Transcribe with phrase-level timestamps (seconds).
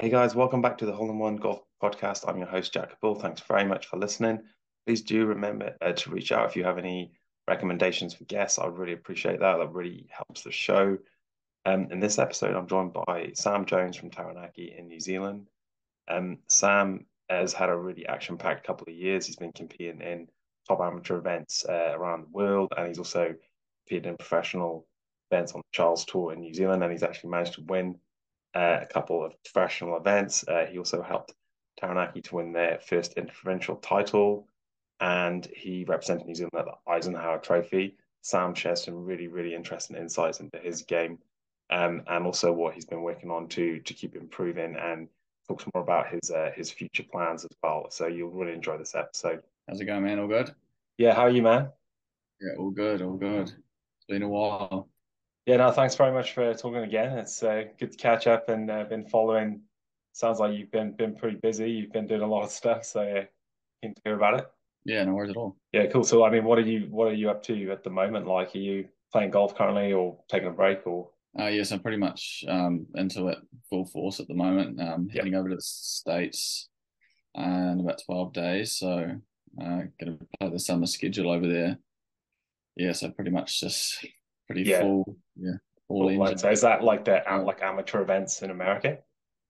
[0.00, 2.28] Hey guys, welcome back to the Hole in One Golf Podcast.
[2.28, 3.16] I'm your host, Jack Bull.
[3.16, 4.38] Thanks very much for listening.
[4.86, 7.10] Please do remember uh, to reach out if you have any
[7.48, 8.60] recommendations for guests.
[8.60, 9.56] I would really appreciate that.
[9.56, 10.98] That really helps the show.
[11.64, 15.48] Um, in this episode, I'm joined by Sam Jones from Taranaki in New Zealand.
[16.06, 19.26] Um, Sam has had a really action-packed couple of years.
[19.26, 20.28] He's been competing in
[20.68, 23.34] top amateur events uh, around the world, and he's also
[23.88, 24.86] competed in professional
[25.32, 27.98] events on the Charles Tour in New Zealand, and he's actually managed to win
[28.54, 30.46] a couple of professional events.
[30.46, 31.34] Uh, he also helped
[31.80, 34.48] Taranaki to win their first interprovincial title,
[35.00, 37.96] and he represented New Zealand at the Eisenhower Trophy.
[38.22, 41.18] Sam shares some really, really interesting insights into his game,
[41.70, 45.08] um, and also what he's been working on to to keep improving, and
[45.46, 47.86] talks more about his uh, his future plans as well.
[47.90, 49.42] So you'll really enjoy this episode.
[49.68, 50.18] How's it going, man?
[50.18, 50.54] All good?
[50.96, 51.70] Yeah, how are you, man?
[52.40, 53.48] Yeah, all good, all good.
[53.48, 54.88] It's been a while.
[55.48, 57.16] Yeah, no, thanks very much for talking again.
[57.16, 59.62] It's uh, good to catch up and uh, been following.
[60.12, 61.70] Sounds like you've been been pretty busy.
[61.70, 63.24] You've been doing a lot of stuff, so uh,
[63.80, 64.46] keen to hear about it.
[64.84, 65.56] Yeah, no worries at all.
[65.72, 66.04] Yeah, cool.
[66.04, 68.26] So, I mean, what are you what are you up to at the moment?
[68.26, 71.08] Like, are you playing golf currently, or taking a break, or?
[71.40, 73.38] Uh, yes, I'm pretty much um, into it
[73.70, 74.78] full force at the moment.
[74.78, 76.68] Um, heading over to the states
[77.34, 79.18] in about twelve days, so
[79.58, 81.78] uh, going to play the summer schedule over there.
[82.76, 84.06] Yeah, so pretty much just
[84.48, 84.80] pretty yeah.
[84.80, 85.16] full.
[85.36, 85.54] Yeah,
[85.88, 86.38] all in.
[86.38, 88.98] So is that like the like amateur events in America?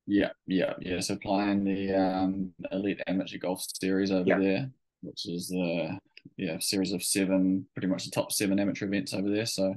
[0.06, 1.00] Yeah, yeah, yeah.
[1.00, 4.38] So playing the um, Elite Amateur Golf Series over yeah.
[4.38, 4.70] there,
[5.02, 5.98] which is the
[6.36, 9.46] yeah series of seven, pretty much the top seven amateur events over there.
[9.46, 9.74] So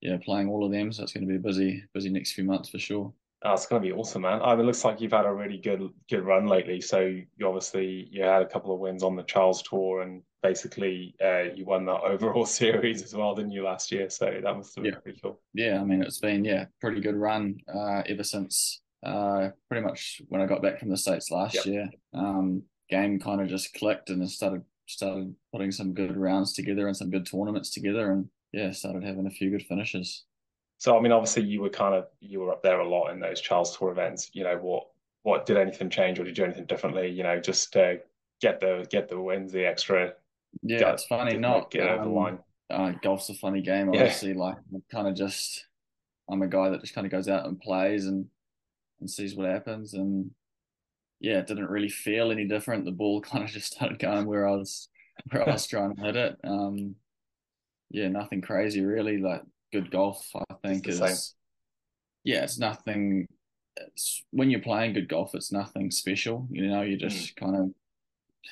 [0.00, 0.92] yeah, playing all of them.
[0.92, 3.12] So it's going to be a busy, busy next few months for sure.
[3.44, 4.40] Oh, it's going to be awesome, man.
[4.40, 6.80] I mean, it looks like you've had a really good good run lately.
[6.80, 11.14] So you obviously you had a couple of wins on the Charles Tour, and basically
[11.22, 14.08] uh, you won the overall series as well, didn't you, last year?
[14.10, 15.00] So that must have been yeah.
[15.00, 15.40] pretty cool.
[15.54, 20.22] Yeah, I mean, it's been yeah pretty good run uh, ever since uh, pretty much
[20.28, 21.66] when I got back from the states last yep.
[21.66, 21.90] year.
[22.14, 26.96] Um, game kind of just clicked and started started putting some good rounds together and
[26.96, 30.24] some good tournaments together, and yeah, started having a few good finishes.
[30.82, 33.20] So I mean, obviously you were kind of you were up there a lot in
[33.20, 34.30] those Charles Tour events.
[34.32, 34.88] You know what
[35.22, 37.08] what did anything change or did you do anything differently?
[37.08, 38.00] You know, just to
[38.40, 40.14] get the get the wins, the extra.
[40.60, 42.38] Yeah, gut, it's funny not get um, over the um, line.
[42.68, 44.30] Uh, golf's a funny game, obviously.
[44.30, 44.38] Yeah.
[44.38, 45.66] Like I'm kind of just
[46.28, 48.26] I'm a guy that just kind of goes out and plays and
[48.98, 50.32] and sees what happens and
[51.20, 52.86] yeah, it didn't really feel any different.
[52.86, 54.88] The ball kind of just started going where I was
[55.30, 56.38] where I was trying to hit it.
[56.42, 56.96] Um,
[57.92, 59.18] yeah, nothing crazy really.
[59.18, 61.16] Like good golf, I think is same.
[62.24, 63.26] yeah, it's nothing.
[63.76, 66.46] It's when you're playing good golf, it's nothing special.
[66.50, 67.40] You know, you just mm.
[67.40, 67.70] kind of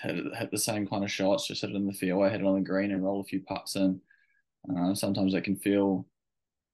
[0.03, 2.47] hit, hit the same kind of shots, just hit it in the fairway, hit it
[2.47, 4.01] on the green, and roll a few putts in.
[4.75, 6.07] Uh, sometimes it can feel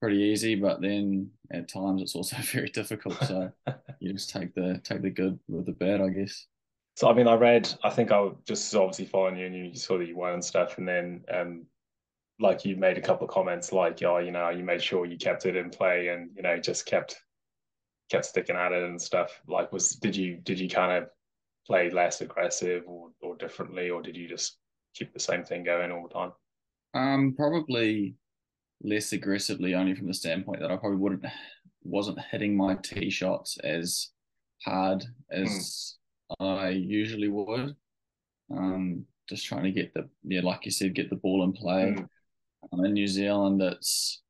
[0.01, 3.19] pretty easy, but then at times it's also very difficult.
[3.25, 3.51] So
[4.01, 6.47] you just take the take the good with the bad, I guess.
[6.95, 7.73] So I mean, I read.
[7.85, 10.79] I think I just obviously following you, and you saw that you won and stuff,
[10.79, 11.67] and then um,
[12.39, 15.17] like you made a couple of comments like oh you know you made sure you
[15.17, 17.17] kept it in play and you know just kept
[18.11, 19.41] kept sticking at it and stuff.
[19.47, 21.09] Like was did you did you kind of
[21.67, 24.59] play less aggressive or, or differently or did you just
[24.95, 26.33] keep the same thing going all the time?
[26.95, 28.15] Um probably
[28.83, 31.25] less aggressively only from the standpoint that i probably wouldn't
[31.83, 34.11] wasn't hitting my tee shots as
[34.67, 35.97] hard as
[36.41, 36.61] mm.
[36.61, 37.75] i usually would.
[38.55, 41.97] Um just trying to get the yeah like you said get the ball in play.
[41.97, 42.09] Mm
[42.85, 44.23] in New Zealand, it's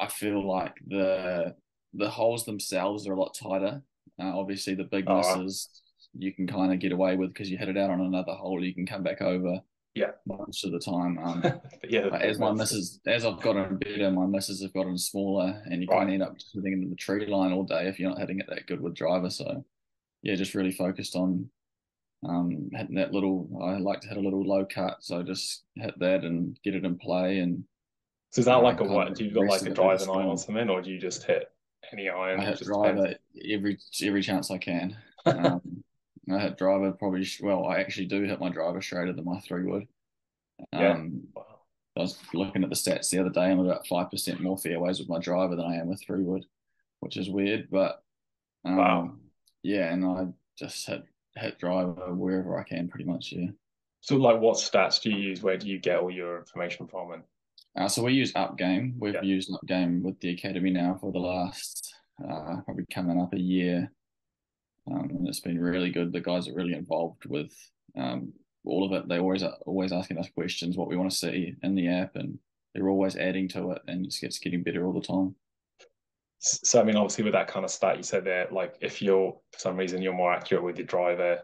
[0.00, 1.54] I feel like the
[1.92, 3.82] the holes themselves are a lot tighter.
[4.20, 5.82] Uh, obviously, the big oh, misses
[6.16, 8.62] you can kind of get away with because you hit it out on another hole,
[8.62, 9.60] you can come back over.
[9.94, 11.18] Yeah, most of the time.
[11.18, 11.44] Um,
[11.88, 15.88] yeah, as my misses, as I've gotten better, my misses have gotten smaller, and you
[15.88, 15.98] right.
[15.98, 18.40] kind of end up sitting in the tree line all day if you're not hitting
[18.40, 19.30] it that good with driver.
[19.30, 19.64] So,
[20.22, 21.48] yeah, just really focused on
[22.28, 23.48] um, hitting that little.
[23.62, 26.84] I like to hit a little low cut, so just hit that and get it
[26.84, 27.38] in play.
[27.38, 27.64] And
[28.30, 29.14] so is that like a what?
[29.14, 31.50] Do you got like a driving iron or something, or do you just hit
[31.92, 32.40] any iron?
[32.40, 33.14] I hit driver
[33.50, 34.96] every every chance I can.
[35.26, 35.82] Um,
[36.30, 37.26] I hit driver probably.
[37.40, 39.86] Well, I actually do hit my driver straighter than my three wood.
[40.72, 40.98] Um, yeah.
[41.34, 41.46] Wow.
[41.96, 43.46] I was looking at the stats the other day.
[43.46, 46.44] I'm about five percent more fairways with my driver than I am with three wood,
[47.00, 47.68] which is weird.
[47.70, 48.02] But
[48.66, 49.12] um, wow.
[49.62, 50.26] yeah, and I
[50.58, 51.04] just hit
[51.36, 53.32] hit driver wherever I can, pretty much.
[53.32, 53.50] Yeah.
[54.00, 55.42] So, like, what stats do you use?
[55.42, 57.12] Where do you get all your information from?
[57.12, 57.22] And
[57.76, 58.94] uh, so we use UpGame.
[58.98, 59.22] We've yeah.
[59.22, 63.90] used UpGame with the academy now for the last uh, probably coming up a year,
[64.90, 66.12] um, and it's been really good.
[66.12, 67.52] The guys are really involved with
[67.96, 68.32] um,
[68.64, 69.08] all of it.
[69.08, 72.16] They always are always asking us questions, what we want to see in the app,
[72.16, 72.38] and
[72.74, 75.34] they're always adding to it, and it gets getting better all the time.
[76.44, 79.32] So I mean, obviously, with that kind of stat you said there, like if you're
[79.52, 81.38] for some reason you're more accurate with your driver,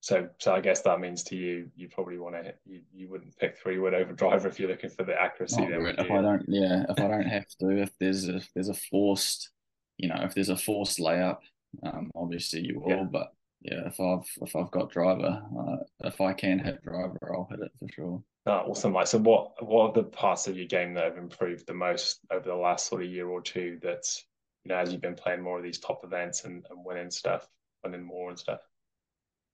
[0.00, 3.36] so so I guess that means to you, you probably want to you, you wouldn't
[3.38, 5.64] pick three wood over driver if you're looking for the accuracy.
[5.64, 8.68] Then, if I don't, yeah, if I don't have to, if there's a, if there's
[8.68, 9.50] a forced,
[9.98, 11.38] you know, if there's a forced layup,
[11.84, 12.90] um, obviously you will.
[12.90, 13.04] Yeah.
[13.04, 13.32] But
[13.64, 15.76] yeah, if I've if I've got driver, uh,
[16.06, 18.22] if I can hit driver, I'll hit it for sure.
[18.46, 18.92] Oh, awesome!
[18.92, 22.20] Like, so what what are the parts of your game that have improved the most
[22.30, 23.78] over the last sort of year or two?
[23.82, 24.26] That's
[24.64, 27.48] you know, as you've been playing more of these top events and, and winning stuff,
[27.82, 28.60] winning more and stuff.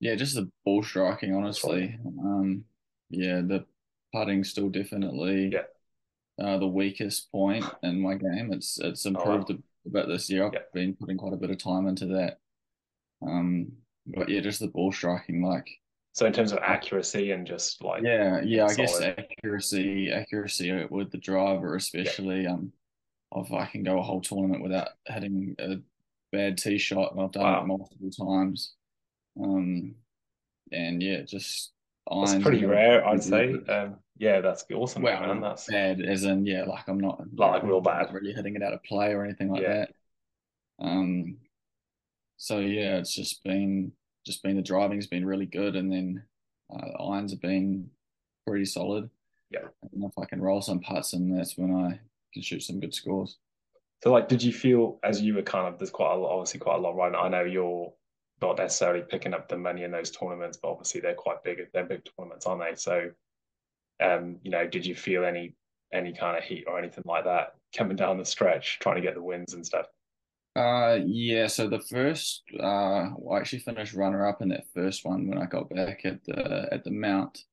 [0.01, 1.97] Yeah, just the ball striking, honestly.
[2.05, 2.65] Um,
[3.11, 3.65] yeah, the
[4.13, 6.45] putting still definitely yeah.
[6.45, 8.53] uh, the weakest point in my game.
[8.53, 9.61] It's it's improved oh, wow.
[9.87, 10.47] a bit this year.
[10.47, 10.61] I've yeah.
[10.75, 12.41] been putting quite a bit of time into that.
[13.23, 13.73] Um,
[14.15, 15.69] but yeah, just the ball striking, like.
[16.13, 21.13] So in terms of accuracy and just like yeah, yeah, I guess accuracy, accuracy with
[21.13, 22.43] the driver, especially.
[22.43, 22.55] Yeah.
[22.55, 22.73] Um,
[23.37, 25.77] if I can go a whole tournament without hitting a
[26.33, 27.63] bad tee shot, and I've done wow.
[27.63, 28.75] it multiple times.
[29.41, 29.95] Um,
[30.73, 31.73] and yeah, just
[32.11, 33.55] it's pretty rare, I'd say.
[33.69, 35.41] Um, yeah, that's awesome, well, man.
[35.41, 38.75] That's bad, as in yeah, like I'm not like real bad, really hitting it out
[38.75, 39.75] of play or anything like yeah.
[39.75, 39.95] that.
[40.81, 41.39] Um,
[42.37, 43.93] so yeah, it's just been
[44.27, 46.23] just been the driving's been really good, and then
[46.73, 47.91] uh, the irons have been
[48.47, 49.09] pretty solid.
[49.51, 51.99] Yeah, and if I can roll some putts, and that's when I
[52.33, 53.39] can shoot some good scores.
[54.03, 56.61] So, like, did you feel as you were kind of there's quite a lot, obviously
[56.61, 57.23] quite a lot right now.
[57.23, 57.93] I know you're
[58.41, 61.59] not necessarily picking up the money in those tournaments, but obviously they're quite big.
[61.73, 62.75] They're big tournaments, aren't they?
[62.77, 63.11] So,
[64.01, 65.55] um, you know, did you feel any
[65.93, 69.15] any kind of heat or anything like that coming down the stretch, trying to get
[69.15, 69.87] the wins and stuff?
[70.57, 71.47] Uh, yeah.
[71.47, 75.47] So the first, uh, I actually finished runner up in that first one when I
[75.47, 77.45] got back at the at the Mount.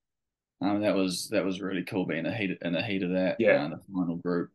[0.61, 3.37] Um, that was that was really cool being a heat in the heat of that.
[3.39, 3.65] Yeah.
[3.65, 4.51] Uh, the final group.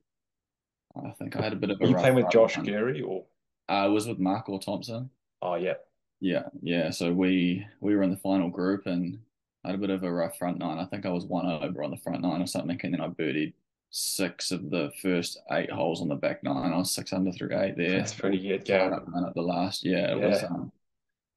[0.96, 1.86] I think I had a bit of a.
[1.86, 3.24] You playing with Josh Geary or?
[3.68, 5.10] Uh, I was with Mark or Thompson.
[5.40, 5.74] Oh yeah.
[6.20, 6.90] Yeah, yeah.
[6.90, 9.18] So we we were in the final group and
[9.64, 10.78] I had a bit of a rough front nine.
[10.78, 13.08] I think I was one over on the front nine or something, and then I
[13.08, 13.54] birdied
[13.92, 16.72] six of the first eight holes on the back nine.
[16.72, 17.98] I was six under through eight there.
[17.98, 18.92] That's pretty good going.
[18.92, 20.26] At the last, yeah, it yeah.
[20.26, 20.72] was um,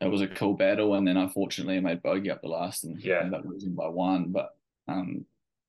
[0.01, 2.99] it was a cool battle, and then unfortunately I made bogey up the last and
[2.99, 3.19] yeah.
[3.19, 4.31] ended up losing by one.
[4.31, 4.55] But
[4.87, 5.25] um,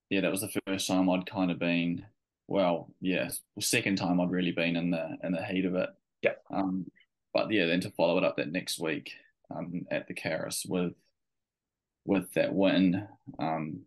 [0.08, 2.06] yeah, that was the first time I'd kind of been
[2.48, 3.28] well, yeah,
[3.60, 5.90] second time I'd really been in the in the heat of it.
[6.22, 6.34] Yeah.
[6.50, 6.86] Um,
[7.34, 9.12] but yeah, then to follow it up that next week
[9.54, 10.94] um, at the Carrus with
[12.04, 13.08] with that win.
[13.38, 13.80] Um,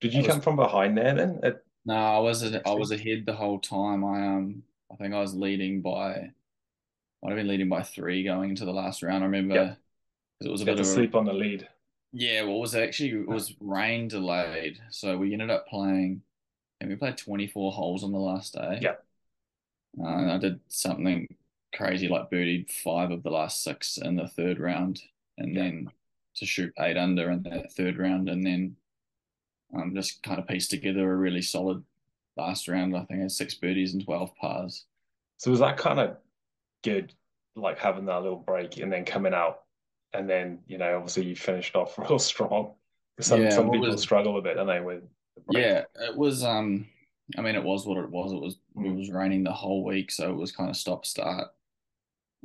[0.00, 1.40] Did you was, come from behind there then?
[1.42, 4.04] At- no, I was I was ahead the whole time.
[4.04, 6.30] I um I think I was leading by
[7.22, 9.22] might have been leading by three going into the last round.
[9.22, 9.78] I remember yep.
[10.40, 11.68] it was a you bit of sleep on the lead.
[12.12, 16.22] Yeah, well, it was actually it was rain delayed, so we ended up playing,
[16.80, 18.78] and we played twenty four holes on the last day.
[18.80, 18.94] Yeah,
[20.02, 21.28] uh, I did something
[21.74, 25.02] crazy, like birdied five of the last six in the third round,
[25.36, 25.62] and yeah.
[25.62, 25.90] then
[26.36, 28.76] to shoot eight under in that third round, and then
[29.74, 31.82] um, just kind of pieced together a really solid
[32.36, 32.96] last round.
[32.96, 34.84] I think I had six birdies and twelve pars.
[35.38, 36.16] So was that kind of
[36.82, 37.12] good,
[37.54, 39.60] like having that little break and then coming out,
[40.12, 42.72] and then you know obviously you finished off real strong.
[43.20, 44.80] Some yeah, some people was, struggle a bit, don't they?
[44.80, 45.02] With
[45.50, 46.44] yeah, it was.
[46.44, 46.86] Um,
[47.36, 48.32] I mean, it was what it was.
[48.32, 48.86] It was mm.
[48.86, 51.48] it was raining the whole week, so it was kind of stop start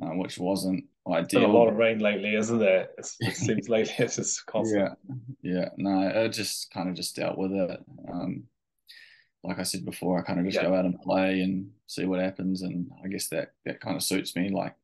[0.02, 1.40] uh, which wasn't ideal.
[1.40, 2.88] Been a lot of rain lately, isn't there?
[2.98, 4.96] It's, it seems lately it's just constant.
[5.42, 5.68] Yeah, yeah.
[5.76, 7.84] No, I just kind of just dealt with it.
[8.10, 8.44] Um,
[9.42, 10.68] like I said before, I kind of just yeah.
[10.68, 14.02] go out and play and see what happens, and I guess that that kind of
[14.02, 14.48] suits me.
[14.48, 14.74] Like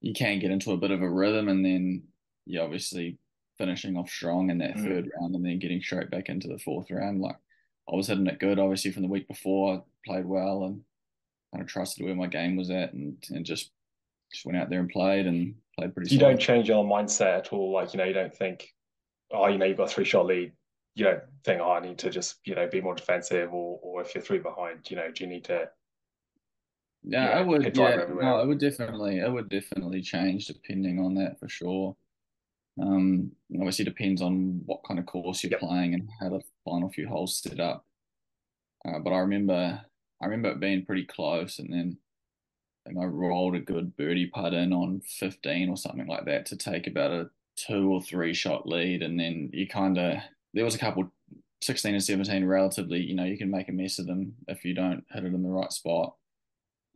[0.00, 2.02] you can get into a bit of a rhythm, and then
[2.46, 3.18] you obviously
[3.58, 4.84] finishing off strong in that mm.
[4.84, 7.20] third round, and then getting straight back into the fourth round.
[7.20, 7.36] Like
[7.90, 9.76] I was hitting it good, obviously from the week before.
[9.76, 10.82] I played well and
[11.52, 13.70] kind of trusted where my game was at, and and just
[14.32, 16.14] just went out there and played and played pretty.
[16.14, 16.32] You solid.
[16.32, 17.72] don't change your mindset at all.
[17.72, 18.72] Like you know, you don't think,
[19.32, 20.52] oh, you know, you've got a three shot lead.
[20.94, 24.02] You don't think, oh, I need to just you know be more defensive, or or
[24.02, 25.68] if you're three behind, you know, do you need to?
[27.02, 27.76] Yeah, you know, I would.
[27.76, 29.22] Yeah, no, it would definitely.
[29.22, 31.96] I would definitely change depending on that for sure.
[32.80, 35.60] Um, obviously depends on what kind of course you're yep.
[35.60, 37.84] playing and how the final few holes set up.
[38.86, 39.80] Uh, but I remember,
[40.22, 41.98] I remember it being pretty close, and then
[42.84, 46.46] I think I rolled a good birdie putt in on 15 or something like that
[46.46, 49.02] to take about a two or three shot lead.
[49.02, 50.18] And then you kind of,
[50.54, 51.10] there was a couple,
[51.62, 54.74] 16 and 17, relatively, you know, you can make a mess of them if you
[54.74, 56.14] don't hit it in the right spot.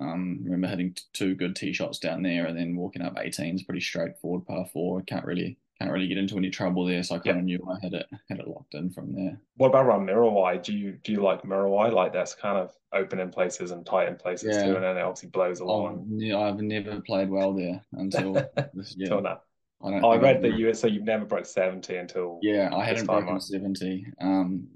[0.00, 3.62] Um, remember hitting two good tee shots down there and then walking up 18 is
[3.62, 5.02] pretty straightforward par four.
[5.02, 7.02] Can't really can't really get into any trouble there.
[7.02, 9.40] So I kind of knew I had it had it locked in from there.
[9.56, 10.62] What about around Muriwai?
[10.62, 11.92] Do you do you like Muriwai?
[11.92, 14.64] Like that's kind of open in places and tight in places yeah.
[14.64, 16.06] too, and then it obviously blows along.
[16.10, 18.34] Yeah, I've never played well there until
[18.74, 19.06] this year.
[19.06, 19.40] until now.
[19.84, 23.06] I, oh, I read that you so you've never broke seventy until yeah, I hadn't
[23.06, 24.06] broken seventy.
[24.20, 24.68] Um,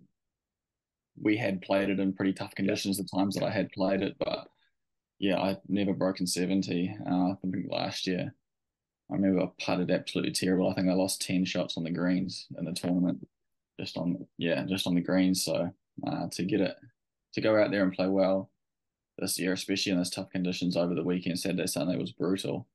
[1.21, 3.05] we had played it in pretty tough conditions yeah.
[3.05, 4.49] the times that I had played it, but
[5.19, 6.95] yeah, I've never broken seventy.
[7.09, 8.35] Uh, I think last year
[9.11, 10.71] I remember I putted absolutely terrible.
[10.71, 13.27] I think I lost ten shots on the greens in the tournament,
[13.81, 15.43] just on yeah, just on the greens.
[15.45, 15.73] So
[16.07, 16.77] uh, to get it,
[17.35, 18.51] to go out there and play well
[19.19, 22.67] this year, especially in those tough conditions over the weekend, Saturday, Sunday was brutal.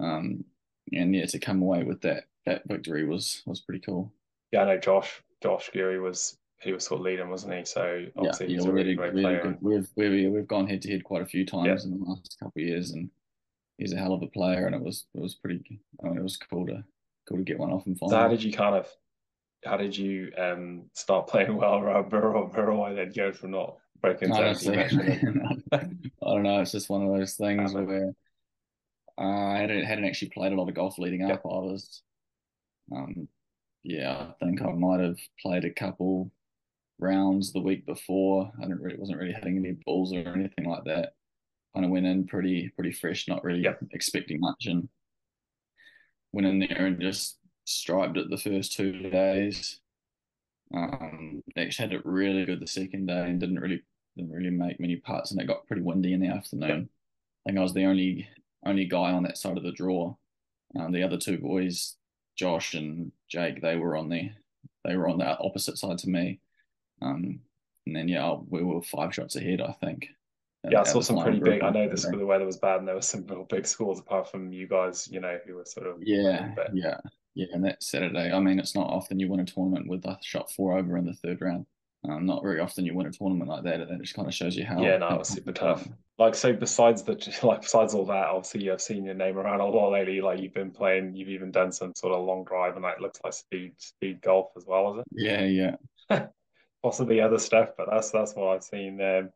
[0.00, 0.44] Um,
[0.92, 4.12] and yeah, to come away with that that victory was was pretty cool.
[4.52, 7.64] Yeah, I know Josh Josh Geary was he was sort of leading, wasn't he?
[7.64, 9.42] So obviously yeah, he's yeah, a really great player.
[9.42, 9.58] Good.
[9.60, 11.92] We've, we've we've gone head to head quite a few times yeah.
[11.92, 13.10] in the last couple of years, and
[13.78, 15.80] he's a hell of a player, and it was it was pretty.
[16.04, 16.84] I mean, it was cool to
[17.28, 18.10] cool to get one off and find.
[18.10, 18.88] So how did you kind of
[19.64, 23.78] how did you um start playing well around Burrow Burrow and then go from not
[24.02, 24.76] breaking Honestly,
[25.72, 25.80] I
[26.20, 26.60] don't know.
[26.60, 28.12] It's just one of those things where
[29.16, 31.40] uh, I hadn't, hadn't actually played a lot of golf leading up.
[31.44, 32.02] I was,
[32.94, 33.26] um,
[33.82, 36.30] yeah, I think I might have played a couple
[37.00, 38.52] rounds the week before.
[38.58, 41.14] I didn't really wasn't really hitting any balls or anything like that
[41.78, 43.78] kind of went in pretty pretty fresh, not really yep.
[43.92, 44.88] expecting much, and
[46.32, 49.78] went in there and just striped it the first two days.
[50.74, 53.80] Um, actually had it really good the second day and didn't really
[54.16, 56.88] didn't really make many putts, and it got pretty windy in the afternoon.
[57.46, 58.28] I think I was the only
[58.66, 60.16] only guy on that side of the draw.
[60.76, 61.94] Um, the other two boys,
[62.36, 64.32] Josh and Jake, they were on the
[64.84, 66.40] they were on the opposite side to me.
[67.00, 67.38] Um,
[67.86, 70.08] and then yeah, we were five shots ahead, I think
[70.70, 71.62] yeah, I saw some pretty big.
[71.62, 74.30] I know this the weather was bad, and there were some real big scores apart
[74.30, 75.08] from you guys.
[75.10, 76.98] You know, who were sort of yeah, yeah,
[77.34, 77.46] yeah.
[77.52, 80.50] And that Saturday, I mean, it's not often you win a tournament with a shot
[80.50, 81.66] four over in the third round.
[82.08, 84.34] Um, not very often you win a tournament like that, and that just kind of
[84.34, 84.80] shows you how.
[84.80, 85.88] Yeah, no, it was super tough.
[86.18, 89.66] Like so, besides the like besides all that, obviously I've seen your name around a
[89.66, 90.20] lot lately.
[90.20, 93.20] Like you've been playing, you've even done some sort of long drive, and that looks
[93.24, 95.06] like speed speed golf as well, is it?
[95.12, 95.76] Yeah,
[96.10, 96.26] yeah.
[96.82, 99.00] Possibly other stuff, but that's that's what I've seen.
[99.00, 99.30] Um,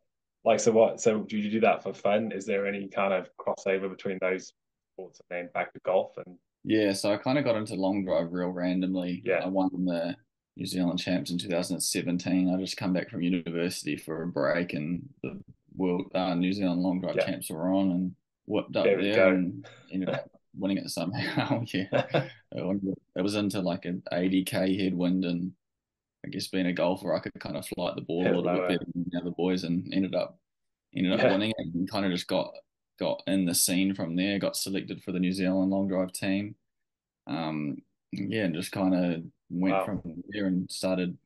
[0.44, 1.00] like, so what?
[1.00, 2.32] So do you do that for fun?
[2.32, 4.52] Is there any kind of crossover between those
[4.94, 6.12] sports and then back to golf?
[6.24, 9.22] And yeah, so I kind of got into long drive real randomly.
[9.24, 10.16] Yeah, I won the
[10.56, 12.52] New Zealand champs in 2017.
[12.52, 15.40] I just come back from university for a break, and the
[15.74, 17.26] world uh, New Zealand long drive yeah.
[17.26, 18.12] champs were on, and
[18.46, 21.62] whipped up there, there and ended up winning it somehow.
[21.72, 25.52] yeah, it was into like an 80k headwind and
[26.24, 28.68] I guess being a golfer, I could kind of flight the ball a little bit
[28.68, 30.38] better than the other boys, and ended up
[30.96, 31.32] ended up yeah.
[31.32, 32.52] winning it, and kind of just got
[32.98, 34.38] got in the scene from there.
[34.38, 36.54] Got selected for the New Zealand long drive team.
[37.26, 37.78] Um,
[38.12, 39.84] yeah, and just kind of went wow.
[39.84, 41.16] from there and started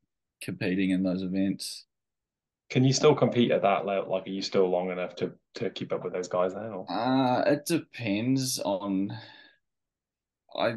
[0.42, 1.84] competing in those events.
[2.68, 4.12] Can you still compete at that level?
[4.12, 6.72] Like, are you still long enough to to keep up with those guys then?
[6.72, 6.90] Or?
[6.90, 9.12] Uh, it depends on.
[10.58, 10.76] I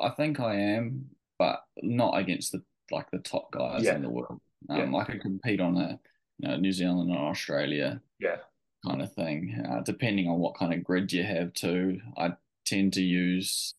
[0.00, 1.06] I think I am,
[1.38, 3.94] but not against the like the top guys yeah.
[3.94, 4.40] in the world.
[4.68, 4.98] Um, yeah.
[4.98, 5.98] I could compete on a
[6.38, 8.36] you know, New Zealand and Australia yeah.
[8.84, 12.00] kind of thing, uh, depending on what kind of grid you have too.
[12.16, 12.32] I
[12.64, 13.74] tend to use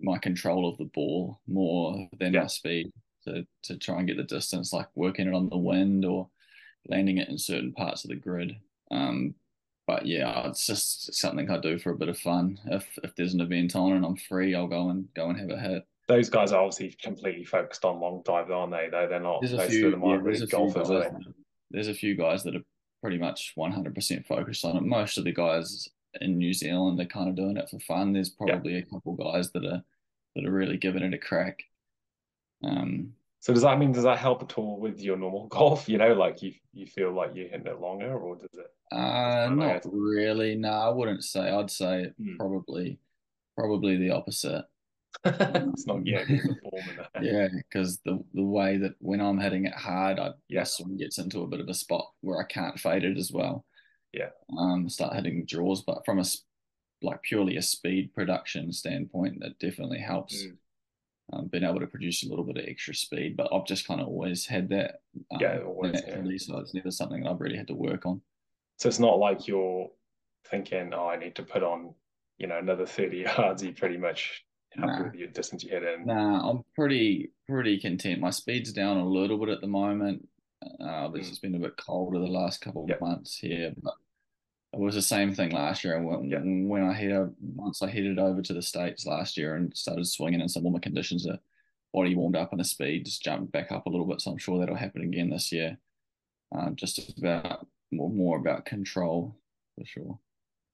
[0.00, 2.42] my control of the ball more than yeah.
[2.42, 2.92] my speed
[3.24, 6.28] to, to try and get the distance, like working it on the wind or
[6.88, 8.56] landing it in certain parts of the grid.
[8.90, 9.34] Um,
[9.86, 12.58] but yeah, it's just something I do for a bit of fun.
[12.66, 15.50] If if there's an event on and I'm free, I'll go and go and have
[15.50, 18.88] a hit those guys are obviously completely focused on long drive, aren't they?
[18.90, 19.40] Though they're not.
[19.40, 21.12] There's a few, yeah, really golfers, guys,
[21.70, 22.64] There's a few guys that are
[23.00, 24.82] pretty much 100% focused on it.
[24.82, 25.88] Most of the guys
[26.20, 28.12] in New Zealand are kind of doing it for fun.
[28.12, 28.78] There's probably yeah.
[28.80, 29.82] a couple guys that are
[30.34, 31.62] that are really giving it a crack.
[32.64, 35.88] Um, so does that mean does that help at all with your normal golf?
[35.88, 38.66] You know, like you you feel like you're hitting it longer, or does it?
[38.94, 40.54] Uh, not really.
[40.54, 41.50] No, I wouldn't say.
[41.50, 42.36] I'd say hmm.
[42.36, 42.98] probably
[43.56, 44.64] probably the opposite
[45.24, 46.26] it's not yet
[47.20, 50.64] yeah, because the the way that when I'm hitting it hard, I yeah.
[50.64, 53.64] swing gets into a bit of a spot where I can't fade it as well.
[54.12, 54.30] Yeah.
[54.58, 56.24] Um, start hitting draws, but from a
[57.02, 60.42] like purely a speed production standpoint, that definitely helps.
[60.42, 60.56] Mm.
[61.32, 64.00] Um, being able to produce a little bit of extra speed, but I've just kind
[64.02, 65.00] of always had that.
[65.30, 66.02] Um, yeah, always.
[66.06, 66.20] Yeah.
[66.38, 68.20] So it's never something that I've really had to work on.
[68.78, 69.88] So it's not like you're
[70.50, 71.94] thinking, "Oh, I need to put on,
[72.38, 74.44] you know, another thirty yards." You pretty much
[74.76, 75.04] happy nah.
[75.04, 76.06] with your distance you hit in?
[76.06, 78.20] Nah, I'm pretty pretty content.
[78.20, 80.28] My speed's down a little bit at the moment.
[80.62, 81.28] Uh, this mm.
[81.28, 83.00] has been a bit colder the last couple of yep.
[83.00, 83.94] months here, but
[84.72, 86.00] it was the same thing last year.
[86.00, 86.38] When, yeah.
[86.38, 90.40] when I headed once I headed over to the states last year and started swinging
[90.40, 91.40] in some warmer conditions, the
[91.92, 94.20] body warmed up and the speed just jumped back up a little bit.
[94.20, 95.78] So I'm sure that'll happen again this year.
[96.56, 99.36] Um, just about more, more about control
[99.76, 100.18] for sure.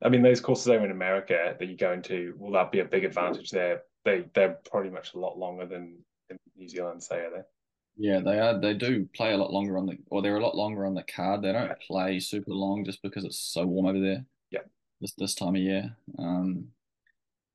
[0.02, 2.84] I mean, those courses over in America that you go into, will that be a
[2.84, 3.82] big advantage there?
[4.04, 5.98] They they're pretty much a lot longer than
[6.30, 7.42] in New Zealand, say, are they?
[7.96, 8.60] Yeah, they are.
[8.60, 11.02] They do play a lot longer on the, or they're a lot longer on the
[11.02, 11.42] card.
[11.42, 14.24] They don't play super long just because it's so warm over there.
[14.52, 14.60] Yeah.
[15.00, 15.96] This this time of year.
[16.16, 16.68] Um,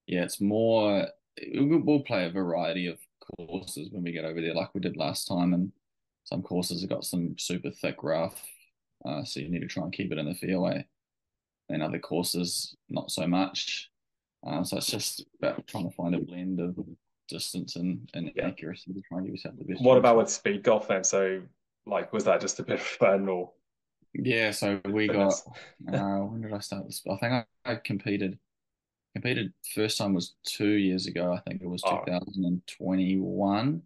[0.06, 1.08] yeah, it's more.
[1.54, 3.00] We'll play a variety of
[3.38, 5.72] courses when we get over there, like we did last time, and
[6.26, 8.42] some courses have got some super thick rough,
[9.06, 10.86] uh, so you need to try and keep it in the fairway.
[11.70, 13.90] And other courses, not so much.
[14.46, 16.78] Uh, so it's just about trying to find a blend of
[17.30, 18.48] distance and, and yeah.
[18.48, 19.82] accuracy to try and give yourself the best.
[19.82, 21.04] What about with speed golf then?
[21.04, 21.42] So,
[21.86, 23.52] like, was that just a bit of fun or?
[24.14, 25.34] Yeah, so we got.
[25.92, 27.02] Uh, when did I start this?
[27.10, 28.40] I think I, I, competed.
[29.14, 31.34] Competed first time was two years ago.
[31.34, 33.82] I think it was 2021.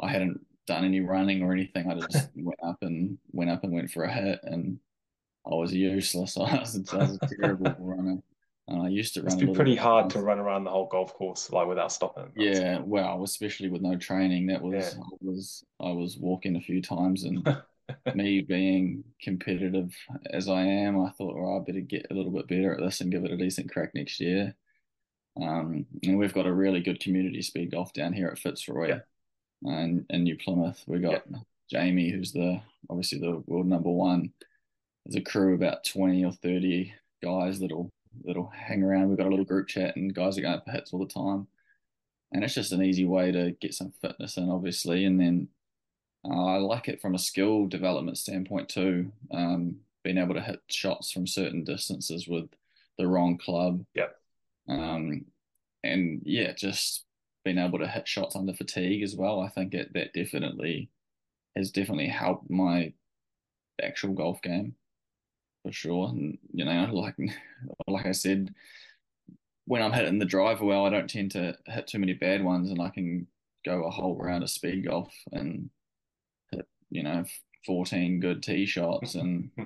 [0.00, 1.90] I hadn't done any running or anything.
[1.90, 4.78] I just went up and went up and went for a hit, and
[5.46, 6.36] I was useless.
[6.36, 8.18] I was, I was a terrible runner.
[8.68, 9.36] And I used to run.
[9.36, 12.30] It'd be pretty hard to run around the whole golf course like without stopping.
[12.36, 14.46] Yeah, well, especially with no training.
[14.46, 15.02] That was yeah.
[15.02, 17.44] I was I was walking a few times, and
[18.14, 19.92] me being competitive
[20.32, 23.00] as I am, I thought, well, I better get a little bit better at this
[23.00, 24.54] and give it a decent crack next year.
[25.40, 29.00] Um, and we've got a really good community speed golf down here at Fitzroy, yeah.
[29.64, 30.82] and in New Plymouth.
[30.86, 31.38] We got yeah.
[31.70, 34.32] Jamie, who's the obviously the world number one.
[35.10, 37.90] There's a crew about twenty or thirty guys that'll
[38.24, 39.08] that'll hang around.
[39.08, 41.48] We've got a little group chat, and guys are going for hits all the time.
[42.30, 45.04] And it's just an easy way to get some fitness in, obviously.
[45.04, 45.48] And then
[46.24, 49.10] uh, I like it from a skill development standpoint too.
[49.32, 52.48] Um, being able to hit shots from certain distances with
[52.96, 53.84] the wrong club.
[53.94, 54.10] Yeah.
[54.68, 55.24] Um,
[55.82, 57.04] and yeah, just
[57.44, 59.40] being able to hit shots under fatigue as well.
[59.40, 60.88] I think it that definitely
[61.56, 62.92] has definitely helped my
[63.82, 64.76] actual golf game
[65.62, 66.08] for sure.
[66.08, 67.16] And you know, like
[67.86, 68.54] like I said,
[69.66, 72.70] when I'm hitting the driver well, I don't tend to hit too many bad ones,
[72.70, 73.26] and I can
[73.64, 75.70] go a whole round of speed golf and
[76.50, 77.24] hit you know
[77.66, 79.50] 14 good tee shots and.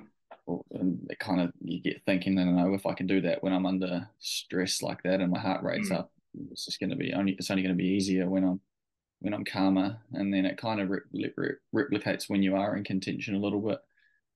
[0.71, 3.41] and it kind of you get thinking, I don't know if I can do that
[3.41, 5.97] when I'm under stress like that and my heart rate's mm.
[5.97, 6.11] up.
[6.51, 8.59] It's just going to be only it's only going to be easier when I'm
[9.21, 12.83] when I'm calmer, and then it kind of re- re- replicates when you are in
[12.83, 13.79] contention a little bit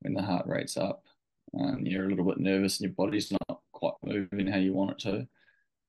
[0.00, 1.04] when the heart rate's up
[1.52, 4.92] and you're a little bit nervous and your body's not quite moving how you want
[4.92, 5.26] it to,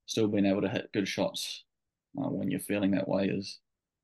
[0.06, 1.64] still being able to hit good shots
[2.18, 3.60] uh, when you're feeling that way is,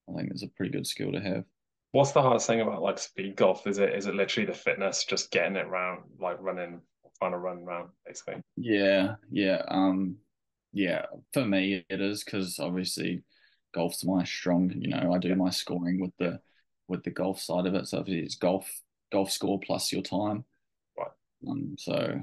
[0.09, 1.43] I think, is a pretty good skill to have.
[1.91, 3.65] What's the hardest thing about like speed golf?
[3.65, 6.81] Is it is it literally the fitness, just getting it round, like running,
[7.17, 8.41] trying to run around, basically?
[8.55, 10.17] Yeah, yeah, um,
[10.73, 11.05] yeah.
[11.33, 13.23] For me, it is because obviously
[13.73, 14.71] golf's my strong.
[14.75, 16.39] You know, I do my scoring with the
[16.87, 17.87] with the golf side of it.
[17.87, 18.69] So it's golf
[19.11, 20.43] golf score plus your time.
[21.47, 22.21] Um, so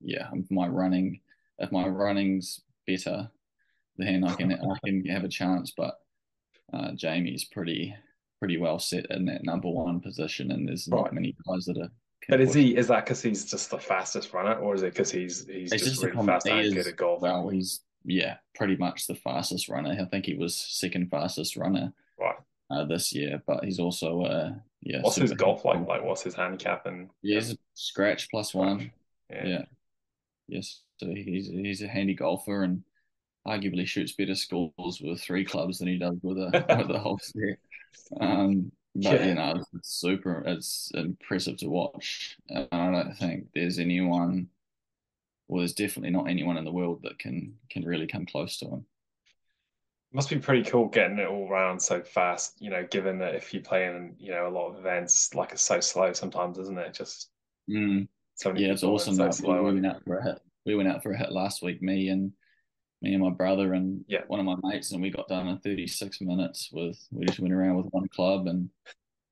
[0.00, 1.20] yeah, my running,
[1.58, 3.30] if my running's better,
[3.96, 5.72] then I can I can have a chance.
[5.76, 5.98] But
[6.72, 7.94] uh, Jamie's pretty
[8.38, 11.02] pretty well set in that number one position, and there's right.
[11.02, 11.90] not many guys that are.
[12.28, 15.10] But is he is that because he's just the fastest runner, or is it because
[15.10, 17.22] he's he's it's just, just really fast and good at golf?
[17.22, 19.96] Well, he's yeah, pretty much the fastest runner.
[20.00, 22.36] I think he was second fastest runner right.
[22.70, 24.50] uh, this year, but he's also uh,
[24.82, 25.00] yeah.
[25.02, 25.86] What's his golf like?
[25.86, 26.86] Like, what's his handicap?
[26.86, 28.92] And yeah, he's scratch plus one.
[29.30, 29.46] Yeah.
[29.46, 29.64] yeah.
[30.48, 30.80] Yes.
[30.98, 32.82] So he's he's a handy golfer and
[33.46, 36.50] arguably shoots better scores with three clubs than he does with a
[36.86, 37.58] with a whole set.
[38.20, 39.26] Um, but yeah.
[39.26, 40.42] you know, it's super.
[40.46, 42.36] It's impressive to watch.
[42.48, 44.48] And I don't think there's anyone.
[45.48, 48.66] Well, there's definitely not anyone in the world that can can really come close to
[48.66, 48.86] him
[50.12, 53.54] must be pretty cool getting it all round so fast, you know, given that if
[53.54, 56.78] you play in, you know, a lot of events, like it's so slow sometimes, isn't
[56.78, 56.94] it?
[56.94, 57.30] Just
[57.68, 58.08] mm.
[58.56, 59.16] yeah, it's awesome.
[59.16, 60.40] So we, went out for a hit.
[60.66, 62.32] We went out for a hit last week, me and
[63.02, 64.20] me and my brother and yeah.
[64.26, 67.54] one of my mates, and we got done in 36 minutes with we just went
[67.54, 68.68] around with one club and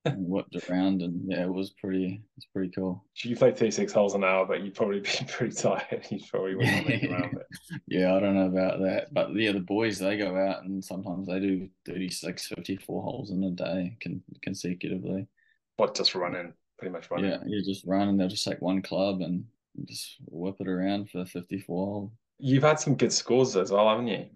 [0.04, 2.22] and whipped around, and yeah, it was pretty.
[2.36, 3.04] It's pretty cool.
[3.16, 6.06] You played thirty six holes an hour, but you'd probably be pretty tired.
[6.10, 7.80] You probably wouldn't make around it.
[7.86, 11.26] yeah, I don't know about that, but yeah, the boys they go out and sometimes
[11.26, 15.26] they do 36, 54 holes in a day con- consecutively.
[15.76, 17.30] What just running, pretty much running.
[17.30, 19.44] Yeah, you just run and they'll just take one club and
[19.84, 22.10] just whip it around for fifty four.
[22.38, 24.26] You've had some good scores as well, haven't you?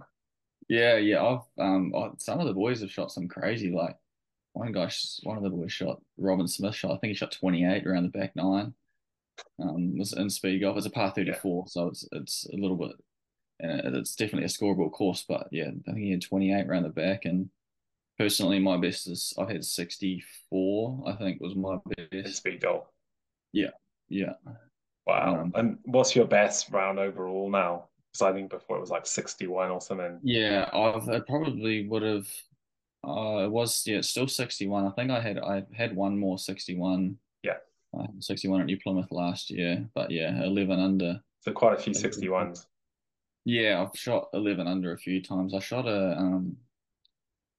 [0.68, 1.22] Yeah, yeah.
[1.22, 3.96] I've um, some of the boys have shot some crazy like
[4.52, 4.90] one guy,
[5.22, 6.92] one of the boys shot Robin Smith shot.
[6.92, 8.74] I think he shot 28 around the back nine.
[9.58, 10.76] Um, was in speed golf.
[10.76, 11.70] It's a par thirty four, yeah.
[11.70, 12.92] so it's it's a little bit.
[13.60, 16.82] And it's definitely a scoreable course, but yeah, I think he had twenty eight around
[16.82, 17.48] the back, and
[18.22, 21.02] personally, my best is I've had sixty four.
[21.06, 21.78] I think was my
[22.10, 22.86] best speed golf.
[23.52, 23.70] Yeah,
[24.08, 24.34] yeah.
[25.06, 25.40] Wow.
[25.40, 27.88] Um, and what's your best round overall now?
[28.12, 30.20] Because I think before it was like 61 or something.
[30.22, 32.28] Yeah, I've I probably would have.
[33.04, 34.86] Uh, it was yeah, still 61.
[34.86, 37.16] I think I had I had one more 61.
[37.42, 37.54] Yeah.
[37.98, 41.20] Uh, 61 at New Plymouth last year, but yeah, 11 under.
[41.40, 42.66] So quite a few 61s.
[43.44, 45.52] Yeah, I've shot 11 under a few times.
[45.54, 46.56] I shot a um.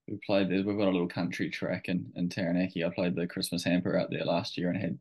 [0.08, 0.64] We played there.
[0.64, 2.84] We've got a little country track in in Taranaki.
[2.84, 5.00] I played the Christmas hamper out there last year and had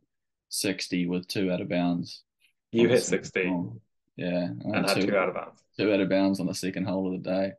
[0.51, 2.23] 60 with two out of bounds.
[2.71, 3.47] You hit 60.
[3.49, 3.81] Oh,
[4.17, 4.49] yeah.
[4.65, 5.63] And had two, two out of bounds.
[5.77, 7.53] Two out of bounds on the second hole of the day.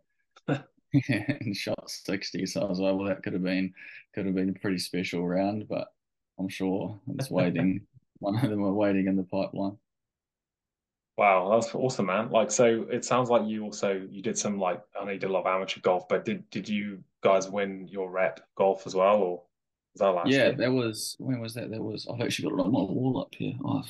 [1.09, 2.45] and shot 60.
[2.45, 3.73] So I was like, well, that could have been
[4.13, 5.87] could have been a pretty special round, but
[6.39, 7.81] I'm sure it's waiting.
[8.19, 9.77] One of them are waiting in the pipeline.
[11.17, 12.31] Wow, that's awesome, man.
[12.31, 15.29] Like, so it sounds like you also you did some like I know you did
[15.29, 18.95] a lot of amateur golf, but did did you guys win your rep golf as
[18.95, 19.43] well, or
[19.93, 20.53] was that last yeah, year?
[20.53, 21.69] that was when was that?
[21.71, 23.53] That was I've actually got it on my wall up here.
[23.63, 23.83] Oh,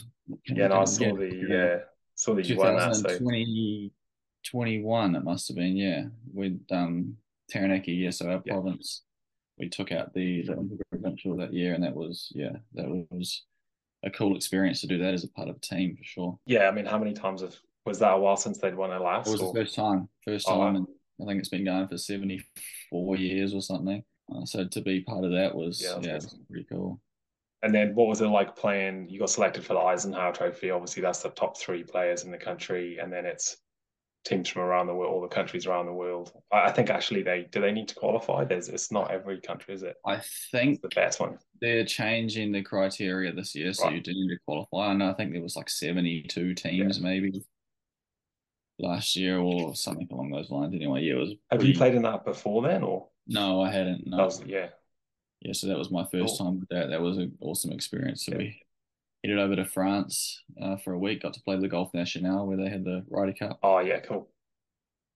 [0.47, 1.77] yeah, no, I saw the yeah,
[2.15, 2.95] saw the you won that.
[2.95, 6.03] So 2021 it must have been, yeah.
[6.33, 7.17] With um
[7.49, 8.53] Taranaki, yeah, so our yeah.
[8.53, 9.01] province
[9.57, 13.43] we took out the the provincial that year and that was yeah, that was
[14.03, 16.39] a cool experience to do that as a part of a team for sure.
[16.45, 18.99] Yeah, I mean how many times have was that a while since they'd won it
[18.99, 19.27] last?
[19.27, 19.53] It was or?
[19.53, 20.09] the first time.
[20.25, 20.87] First oh, time oh, and
[21.21, 22.43] I think it's been going for seventy
[22.89, 24.03] four years or something.
[24.33, 26.45] Uh, so to be part of that was yeah, yeah awesome.
[26.49, 27.01] pretty cool.
[27.61, 29.07] And then what was it like playing?
[29.09, 30.69] You got selected for the Eisenhower Trophy.
[30.69, 33.57] Obviously, that's the top three players in the country, and then it's
[34.25, 36.31] teams from around the world, all the countries around the world.
[36.51, 38.43] I, think actually they do they need to qualify.
[38.43, 39.95] There's it's not every country, is it?
[40.05, 40.21] I
[40.51, 41.37] think it's the best one.
[41.61, 43.95] They're changing the criteria this year, so right.
[43.95, 44.91] you do need to qualify.
[44.91, 47.03] And I think there was like seventy two teams yeah.
[47.03, 47.43] maybe
[48.79, 50.73] last year or something along those lines.
[50.73, 51.29] Anyway, yeah, it was.
[51.51, 51.73] Have pretty...
[51.73, 53.07] you played in that before then, or?
[53.27, 54.05] No, I hadn't.
[54.05, 54.25] No.
[54.25, 54.67] Was, yeah.
[55.41, 56.45] Yeah, so that was my first cool.
[56.45, 56.89] time with that.
[56.89, 58.25] That was an awesome experience.
[58.25, 58.37] So yeah.
[58.37, 58.61] we
[59.23, 61.21] headed over to France uh, for a week.
[61.21, 63.59] Got to play the Golf National where they had the Ryder Cup.
[63.61, 64.29] Oh yeah, cool.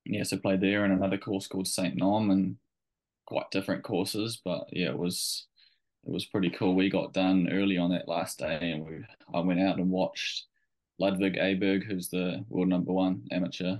[0.05, 2.57] Yeah, so played there and another course called Saint Nom and
[3.25, 5.47] quite different courses, but yeah, it was
[6.05, 6.75] it was pretty cool.
[6.75, 10.45] We got done early on that last day, and we I went out and watched
[10.99, 13.77] Ludvig Aberg, who's the world number one amateur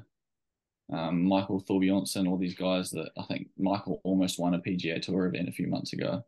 [0.91, 5.25] um, Michael Thorbjornsen, all these guys that I think Michael almost won a PGA Tour
[5.25, 6.23] event a few months ago.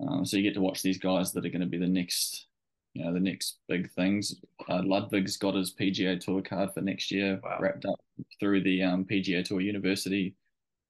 [0.00, 2.46] Um, so you get to watch these guys that are going to be the next,
[2.94, 4.34] you know, the next big things.
[4.68, 7.58] Uh, Ludvig's got his PGA Tour card for next year, wow.
[7.60, 8.00] wrapped up
[8.40, 10.34] through the um, PGA Tour University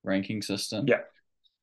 [0.03, 0.87] ranking system.
[0.89, 1.01] Yeah.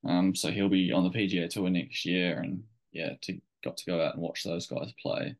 [0.06, 3.86] Um, so he'll be on the PGA Tour next year, and yeah, to got to
[3.86, 5.36] go out and watch those guys play.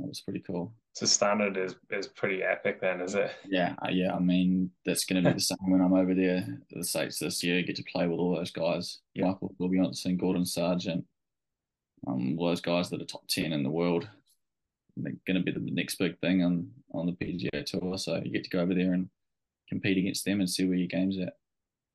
[0.00, 0.72] That was pretty cool.
[0.94, 3.30] So standard is is pretty epic then, is it?
[3.46, 4.14] Yeah, uh, yeah.
[4.14, 7.18] I mean, that's going to be the same when I'm over there at the states
[7.18, 7.62] this year.
[7.62, 9.26] Get to play with all those guys, yeah.
[9.26, 11.04] Michael Thorbjornsen, Gordon Sargent,
[12.06, 14.08] um, all those guys that are top ten in the world.
[14.96, 17.98] They're going to be the next big thing on on the PGA Tour.
[17.98, 19.08] So you get to go over there and
[19.68, 21.34] compete against them and see where your game's at.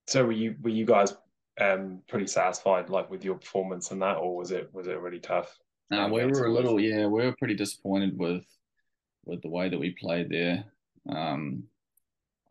[0.07, 1.15] So were you were you guys
[1.59, 5.19] um pretty satisfied like with your performance and that, or was it was it really
[5.19, 5.57] tough?
[5.91, 8.43] No, we were a little yeah, we were pretty disappointed with
[9.25, 10.65] with the way that we played there.
[11.09, 11.63] Um,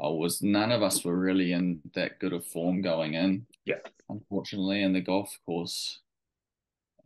[0.01, 3.47] I was none of us were really in that good of form going in.
[3.65, 6.01] Yeah, unfortunately, and the golf course,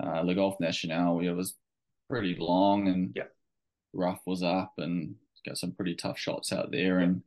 [0.00, 1.54] uh, the Golf National, it was
[2.08, 3.24] pretty long and yeah,
[3.92, 5.14] rough was up and
[5.46, 6.98] got some pretty tough shots out there.
[6.98, 7.22] And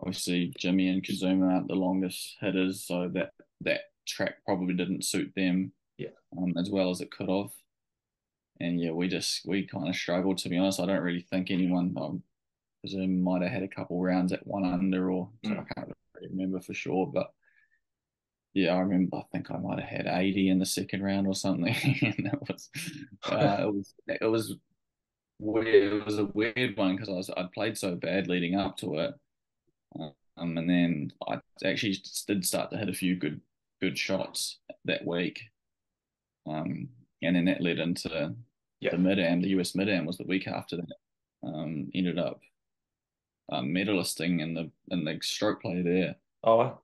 [0.00, 5.32] obviously, Jimmy and Kazuma aren't the longest hitters, so that that track probably didn't suit
[5.36, 5.72] them.
[5.98, 7.50] Yeah, um, as well as it could have
[8.60, 10.80] and yeah, we just we kind of struggled to be honest.
[10.80, 12.22] I don't really think anyone um,
[12.80, 15.52] presume might have had a couple rounds at one under or mm.
[15.52, 17.32] I can't really remember for sure, but
[18.54, 19.18] yeah, I remember.
[19.18, 22.48] I think I might have had eighty in the second round or something, and that
[22.48, 22.70] was
[23.30, 24.56] uh, it was it was
[25.38, 25.92] weird.
[25.92, 28.98] It was a weird one because I was I played so bad leading up to
[28.98, 29.14] it,
[30.00, 33.40] um, and then I actually did start to hit a few good
[33.80, 35.42] good shots that week,
[36.46, 36.88] um,
[37.22, 38.34] and then that led into
[38.80, 38.90] yeah.
[38.90, 40.96] the mid am, the US mid am was the week after that.
[41.46, 42.40] Um, ended up
[43.50, 46.16] um, medalisting in the in the stroke play there.
[46.44, 46.78] Oh,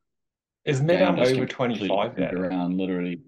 [0.64, 2.18] is mid am over twenty five?
[2.18, 3.20] Around literally,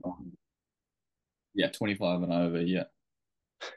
[1.54, 2.60] yeah, twenty five and over.
[2.60, 2.84] Yeah,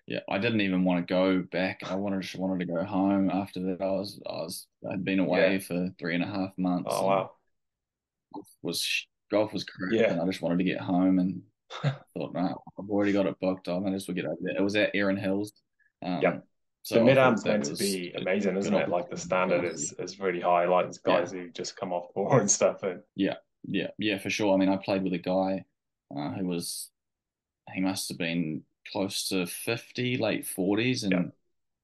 [0.07, 0.19] yeah.
[0.29, 1.81] I didn't even want to go back.
[1.85, 3.81] I wanted just wanted to go home after that.
[3.81, 5.59] I was I was I'd been away yeah.
[5.59, 6.89] for three and a half months.
[6.91, 7.31] Oh wow.
[8.61, 10.11] Was golf was crap, yeah.
[10.11, 11.41] and I just wanted to get home and
[11.81, 13.69] thought, no, I've already got it booked.
[13.69, 14.57] I might as well get over there.
[14.57, 15.53] It was at Erin Hills.
[16.03, 16.45] Um, yep.
[16.83, 18.89] So the mid am's meant to be amazing, isn't it?
[18.89, 20.65] Like the standard is is really high.
[20.65, 21.41] Like there's guys yeah.
[21.41, 22.83] who just come off board and stuff.
[22.83, 23.35] And yeah,
[23.67, 24.53] yeah, yeah, for sure.
[24.53, 25.65] I mean, I played with a guy
[26.15, 26.89] uh, who was
[27.73, 31.23] he must have been close to fifty, late forties, and yeah.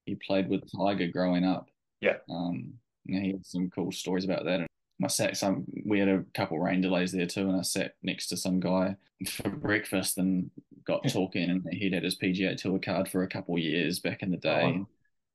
[0.06, 1.70] he played with Tiger growing up.
[2.02, 2.18] Yeah.
[2.30, 4.66] Um, yeah, he had some cool stories about that.
[5.04, 5.66] I sat some.
[5.86, 8.96] We had a couple rain delays there too, and I sat next to some guy
[9.28, 10.50] for breakfast and
[10.86, 11.50] got talking.
[11.50, 14.40] And he'd had his PGA Tour card for a couple years back in the oh,
[14.40, 14.78] day.
[14.80, 14.88] Oh.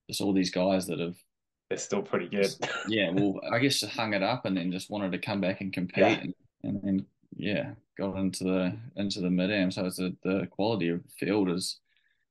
[0.08, 1.16] Just all these guys that have.
[1.68, 2.52] They're still pretty good.
[2.88, 5.72] yeah, well, I guess hung it up and then just wanted to come back and
[5.72, 6.20] compete, yeah.
[6.20, 9.70] and, and then yeah, got into the into the mid am.
[9.70, 11.78] So it's a, the quality of the field is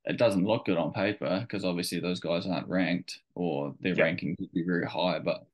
[0.06, 4.04] it doesn't look good on paper because obviously those guys aren't ranked or their yeah.
[4.04, 5.46] ranking could be very high, but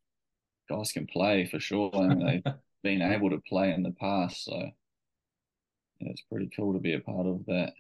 [0.70, 4.46] guys can play for sure, and they've been able to play in the past.
[4.46, 4.56] So
[6.00, 7.74] yeah, it's pretty cool to be a part of that.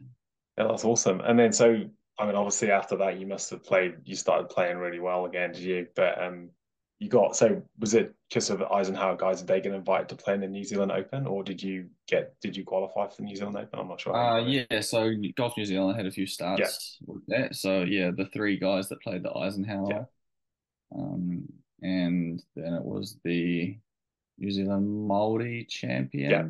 [0.57, 1.21] Yeah, that's awesome.
[1.21, 1.83] And then so
[2.17, 3.95] I mean, obviously after that, you must have played.
[4.05, 5.87] You started playing really well again, did you?
[5.95, 6.49] But um,
[6.99, 9.39] you got so was it just of Eisenhower guys?
[9.39, 12.33] Did they get invited to play in the New Zealand Open, or did you get
[12.41, 13.79] did you qualify for the New Zealand Open?
[13.79, 14.15] I'm not sure.
[14.15, 17.13] Uh, yeah, so Golf New Zealand had a few starts yeah.
[17.13, 17.55] with that.
[17.55, 19.87] So yeah, the three guys that played the Eisenhower.
[19.89, 20.03] Yeah.
[20.97, 21.47] Um,
[21.81, 23.77] and then it was the
[24.37, 26.31] New Zealand Māori champion.
[26.31, 26.47] Yeah.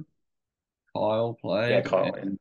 [0.95, 1.71] Kyle played.
[1.71, 2.13] Yeah, Kyle.
[2.15, 2.39] And,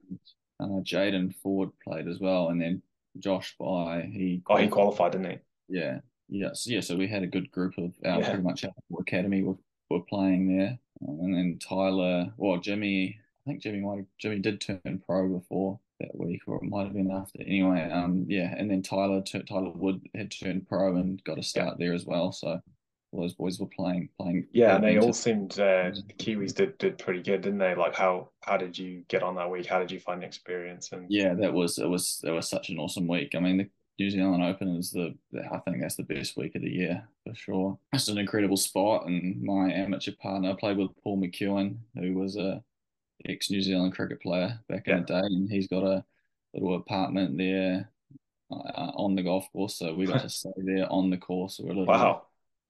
[0.60, 2.82] uh, Jaden Ford played as well, and then
[3.18, 4.42] Josh By he.
[4.48, 5.38] Oh, he qualified, didn't he?
[5.68, 6.62] Yeah, Yes.
[6.62, 6.80] so, yeah.
[6.80, 8.28] So we had a good group of our yeah.
[8.28, 9.56] pretty much our academy were,
[9.90, 13.18] were playing there, um, and then Tyler, well, Jimmy.
[13.46, 16.94] I think Jimmy might Jimmy did turn pro before that week, or it might have
[16.94, 17.42] been after.
[17.42, 21.78] Anyway, um, yeah, and then Tyler Tyler Wood had turned pro and got a start
[21.78, 22.32] there as well.
[22.32, 22.60] So
[23.14, 24.46] all those boys were playing playing.
[24.52, 27.74] Yeah, and they all seemed uh, the Kiwis did did pretty good, didn't they?
[27.74, 29.66] Like how how did you get on that week?
[29.66, 30.92] How did you find the experience?
[30.92, 33.34] And yeah, that was it was it was such an awesome week.
[33.34, 35.14] I mean, the New Zealand Open is the
[35.50, 37.78] I think that's the best week of the year for sure.
[37.92, 42.36] It's an incredible spot, and my amateur partner I played with Paul McEwan, who was
[42.36, 42.62] a
[43.26, 44.94] ex New Zealand cricket player back yeah.
[44.94, 46.04] in the day, and he's got a
[46.52, 47.90] little apartment there
[48.50, 49.76] uh, on the golf course.
[49.78, 51.60] So we got to stay there on the course.
[51.62, 52.22] We're a little wow.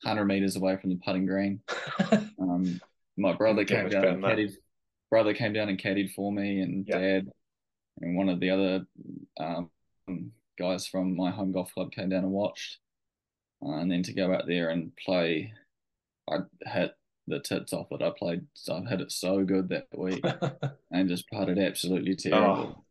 [0.04, 1.60] hundred meters away from the putting green.
[2.40, 2.80] um,
[3.16, 4.56] my brother came down and caddied.
[5.10, 6.98] Brother came down and caddied for me, and yeah.
[6.98, 7.28] dad,
[8.00, 8.86] and one of the other
[9.38, 9.70] um,
[10.58, 12.78] guys from my home golf club came down and watched.
[13.64, 15.52] Uh, and then to go out there and play,
[16.28, 16.94] I hit
[17.26, 18.02] the tits off it.
[18.02, 20.24] I played, I hit it so good that week
[20.90, 22.84] and just putted absolutely terrible.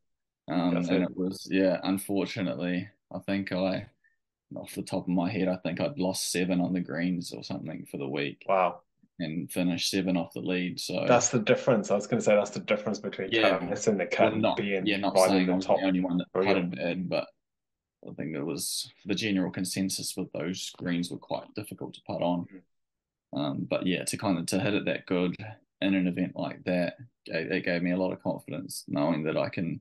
[0.50, 1.02] Oh, um, and it.
[1.04, 3.88] it was, yeah, unfortunately, I think I,
[4.56, 7.44] off the top of my head, I think I'd lost seven on the greens or
[7.44, 8.46] something for the week.
[8.48, 8.82] Wow.
[9.20, 10.80] And finished seven off the lead.
[10.80, 11.92] So that's the difference.
[11.92, 14.36] I was going to say that's the difference between yeah, kind of missing the cut
[14.36, 17.28] not, being yeah, not saying I was the only one that putted bad, but
[18.10, 22.22] I think it was the general consensus with those greens were quite difficult to putt
[22.22, 22.42] on.
[22.42, 22.58] Mm-hmm.
[23.36, 25.36] Um, but yeah, to kind of to hit it that good
[25.82, 29.50] in an event like that, it gave me a lot of confidence knowing that I
[29.50, 29.80] can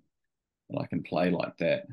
[0.70, 1.86] that I can play like that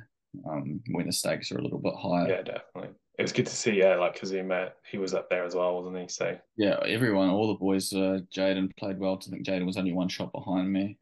[0.48, 2.30] um, when the stakes are a little bit higher.
[2.30, 2.96] Yeah, definitely.
[3.18, 5.98] It was good to see, yeah, like Kazuma, he was up there as well, wasn't
[5.98, 6.08] he?
[6.08, 9.20] So yeah, everyone, all the boys, uh, Jaden played well.
[9.22, 10.98] I think Jaden was only one shot behind me.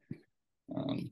[0.75, 1.11] Um,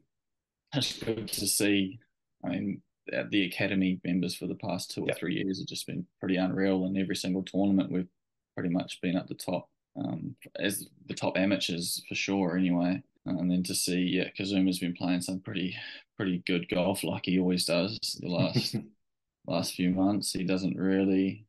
[0.73, 1.99] it's good to see.
[2.43, 2.81] I mean,
[3.29, 6.85] the academy members for the past two or three years have just been pretty unreal.
[6.85, 8.09] In every single tournament, we've
[8.55, 12.57] pretty much been at the top um, as the top amateurs for sure.
[12.57, 15.75] Anyway, and then to see yeah, Kazuma's been playing some pretty
[16.17, 17.99] pretty good golf, like he always does.
[18.21, 18.75] The last
[19.47, 21.45] last few months, he doesn't really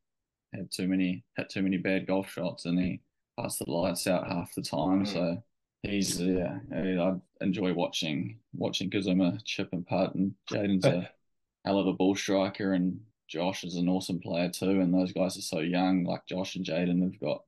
[0.55, 3.01] have too many had too many bad golf shots, and he
[3.39, 5.05] passed the lights out half the time.
[5.05, 5.13] Mm.
[5.13, 5.43] So
[5.83, 11.11] he's yeah, I enjoy watching watching Kazuma chip and putt, and Jaden's a
[11.65, 14.81] hell of a ball striker, and Josh is an awesome player too.
[14.81, 17.43] And those guys are so young, like Josh and Jaden, they've got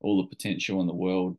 [0.00, 1.36] all the potential in the world.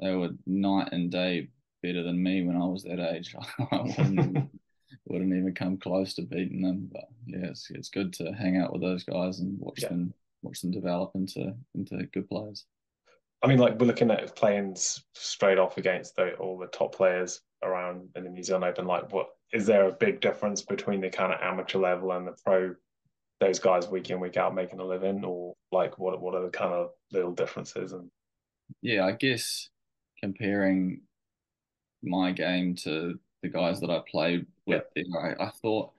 [0.00, 1.48] They were night and day
[1.82, 3.34] better than me when I was that age.
[3.72, 4.50] I wouldn't,
[5.06, 6.88] wouldn't even come close to beating them.
[6.92, 9.88] But yeah, it's, it's good to hang out with those guys and watch yeah.
[9.88, 12.64] them watch them develop into into good players.
[13.42, 14.76] I mean, like we're looking at playing
[15.12, 18.86] straight off against the, all the top players around in the New Zealand Open.
[18.86, 22.36] Like, what is there a big difference between the kind of amateur level and the
[22.44, 22.74] pro?
[23.40, 26.50] Those guys week in week out making a living, or like what what are the
[26.50, 27.92] kind of little differences?
[27.92, 28.10] And
[28.80, 29.68] yeah, I guess
[30.20, 31.02] comparing
[32.02, 35.18] my game to the guys that I played with, yeah.
[35.18, 35.92] I, I thought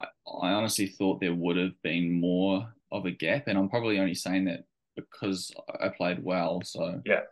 [0.00, 0.06] I,
[0.42, 4.14] I honestly thought there would have been more of a gap, and I'm probably only
[4.14, 6.62] saying that because I played well.
[6.64, 7.22] So yeah,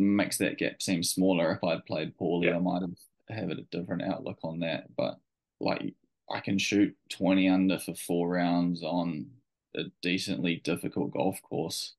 [0.00, 1.52] makes that gap seem smaller.
[1.52, 2.56] If I'd played poorly, yeah.
[2.56, 2.96] I might have
[3.28, 4.94] had a different outlook on that.
[4.96, 5.18] But
[5.60, 5.94] like
[6.30, 9.26] I can shoot 20 under for four rounds on
[9.76, 11.94] a decently difficult golf course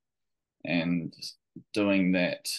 [0.66, 1.14] and
[1.74, 2.50] doing that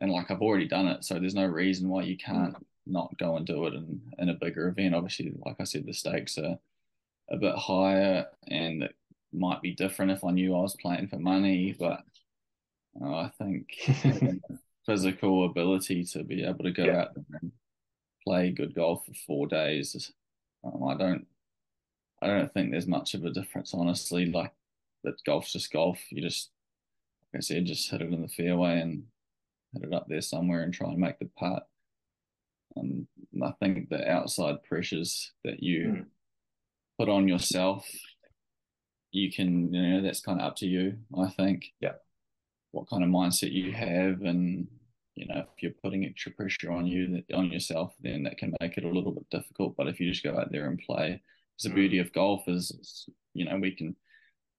[0.00, 2.62] and like I've already done it so there's no reason why you can't mm.
[2.86, 5.92] not go and do it in, in a bigger event obviously like I said the
[5.92, 6.58] stakes are
[7.30, 8.94] a bit higher and it
[9.32, 12.04] might be different if I knew I was playing for money but
[13.00, 13.68] uh, I think
[14.86, 17.00] physical ability to be able to go yeah.
[17.02, 17.52] out there and
[18.24, 20.12] play good golf for four days
[20.64, 21.26] um, I don't
[22.20, 24.26] I don't think there's much of a difference honestly.
[24.26, 24.52] Like
[25.04, 26.00] that golf's just golf.
[26.10, 26.50] You just
[27.32, 29.04] like I said just hit it in the fairway and
[29.72, 31.66] hit it up there somewhere and try and make the putt.
[32.76, 33.06] Um,
[33.42, 36.04] I think the outside pressures that you mm.
[36.98, 37.86] put on yourself
[39.10, 41.66] you can you know that's kind of up to you I think.
[41.80, 41.94] Yeah
[42.72, 44.66] what kind of mindset you have and
[45.14, 48.76] you know if you're putting extra pressure on you on yourself then that can make
[48.76, 51.20] it a little bit difficult but if you just go out there and play
[51.62, 51.74] the mm.
[51.74, 53.94] beauty of golf is, is, you know we can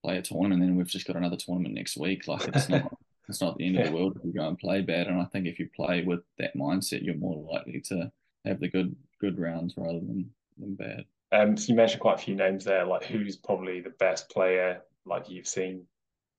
[0.04, 2.92] play a tournament and then we've just got another tournament next week like it's not
[3.30, 3.82] it's not the end yeah.
[3.82, 6.04] of the world if you go and play bad and i think if you play
[6.04, 8.12] with that mindset you're more likely to
[8.46, 12.24] have the good good rounds rather than than bad um so you mentioned quite a
[12.24, 15.86] few names there like who's probably the best player like you've seen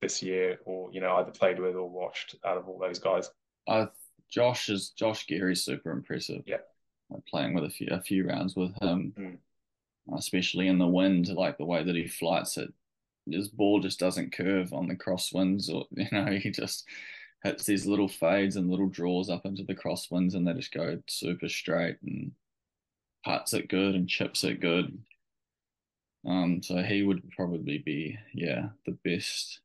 [0.04, 3.30] this year or you know either played with or watched out of all those guys
[3.68, 3.88] I
[4.34, 6.42] Josh is Josh Geary's super impressive.
[6.46, 6.58] Yeah,
[7.28, 9.38] playing with a few a few rounds with him, mm.
[10.16, 12.72] especially in the wind, like the way that he flights it.
[13.30, 16.84] His ball just doesn't curve on the crosswinds, or you know, he just
[17.44, 21.00] hits these little fades and little draws up into the crosswinds, and they just go
[21.06, 22.32] super straight and
[23.24, 24.98] puts it good and chips it good.
[26.26, 29.60] Um, so he would probably be, yeah, the best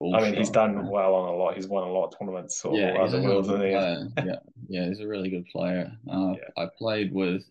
[0.00, 1.56] I mean, he's done well on a lot.
[1.56, 3.46] He's won a lot of tournaments all yeah, world,
[4.16, 4.36] yeah,
[4.68, 5.90] yeah, he's a really good player.
[6.08, 6.62] Uh, yeah.
[6.62, 7.42] I played with,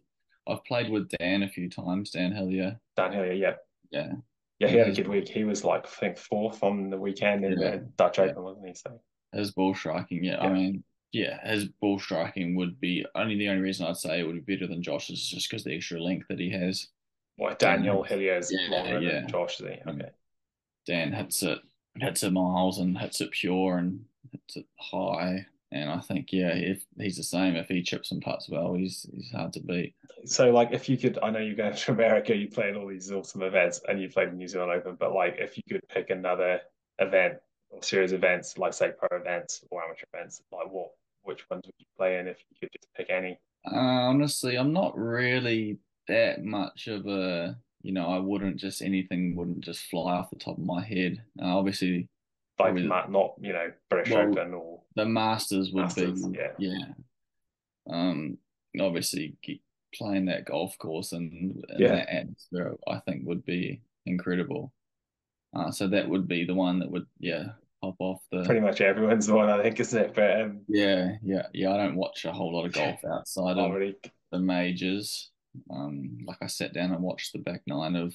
[0.47, 2.11] I've played with Dan a few times.
[2.11, 2.79] Dan Hillier.
[2.95, 3.53] Dan Hillier, yeah,
[3.91, 4.13] yeah,
[4.59, 4.67] yeah.
[4.69, 5.27] He had a good week.
[5.27, 7.71] He was like, I think, fourth on the weekend in yeah.
[7.71, 8.73] the Dutch Open, wasn't he?
[8.75, 9.01] So
[9.33, 13.61] his ball striking, yeah, I mean, yeah, his ball striking would be only the only
[13.61, 16.27] reason I'd say it would be better than Josh's, is just because the extra length
[16.29, 16.87] that he has.
[17.35, 19.91] What Daniel Hillier is longer than Josh, is he?
[19.91, 20.11] Okay.
[20.87, 21.59] Dan hits it
[22.01, 25.45] hits it miles and hits it pure and hits it high.
[25.71, 29.05] And I think, yeah, if he's the same, if he chips and puts well, he's
[29.13, 29.95] he's hard to beat.
[30.23, 33.11] So, like, if you could, I know you're going to America, you played all these
[33.11, 36.09] awesome events, and you played the New Zealand Open, but like, if you could pick
[36.09, 36.61] another
[36.99, 37.35] event
[37.69, 40.91] or series of events, like say pro events or amateur events, like what,
[41.23, 43.37] which ones would you play in if you could just pick any?
[43.69, 47.57] Uh, honestly, I'm not really that much of a
[47.87, 51.23] you know, I wouldn't just anything wouldn't just fly off the top of my head.
[51.41, 52.09] Uh, obviously,
[52.59, 56.51] like not, not you know British well, Open or the Masters would Masters, be yeah.
[56.57, 56.85] yeah.
[57.89, 58.39] Um,
[58.81, 59.37] obviously
[59.95, 61.31] playing that golf course and,
[61.69, 61.95] and yeah.
[61.95, 64.73] that atmosphere, I think would be incredible.
[65.55, 68.43] Uh, so that would be the one that would yeah pop off the.
[68.43, 70.13] Pretty much everyone's the one I think, isn't it?
[70.13, 70.59] But um...
[70.67, 71.73] yeah, yeah, yeah.
[71.73, 73.95] I don't watch a whole lot of golf outside of really...
[74.33, 75.31] the majors.
[75.69, 78.13] Um, like I sat down and watched the back nine of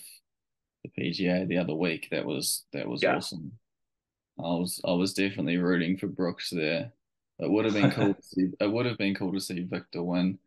[0.85, 2.09] the PGA the other week.
[2.11, 3.17] That was that was yeah.
[3.17, 3.53] awesome.
[4.39, 6.93] I was I was definitely rooting for Brooks there.
[7.39, 8.49] It would have been cool to see.
[8.61, 10.39] It would have been cool to see Viktor win.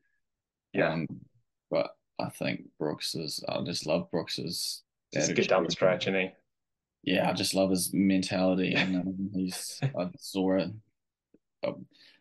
[0.74, 1.08] Yeah, um,
[1.70, 3.44] but I think Brooks is.
[3.48, 4.84] I just love Brooks's.
[5.14, 6.32] Just get down the stretch, and he.
[7.04, 9.80] Yeah, I just love his mentality, and um, he's.
[9.98, 10.72] I saw it.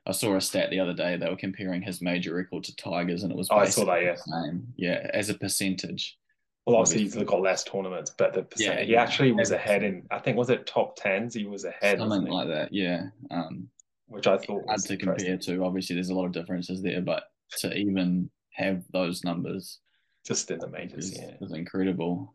[0.06, 1.16] I saw a stat the other day.
[1.16, 3.48] They were comparing his major record to Tigers, and it was.
[3.50, 4.02] Oh, I saw that.
[4.02, 4.16] Yeah.
[4.16, 4.66] Same.
[4.76, 6.18] Yeah, as a percentage.
[6.66, 10.06] Well, obviously he's got less tournaments, but the percent, yeah, he actually was ahead in.
[10.10, 11.34] I think was it top tens.
[11.34, 11.98] He was ahead.
[11.98, 12.72] Something like that.
[12.72, 13.08] Yeah.
[13.30, 13.68] Um,
[14.06, 15.64] Which I thought hard to compare to.
[15.64, 17.24] Obviously, there's a lot of differences there, but
[17.58, 19.80] to even have those numbers,
[20.26, 22.34] just in the majors, is, yeah, is incredible.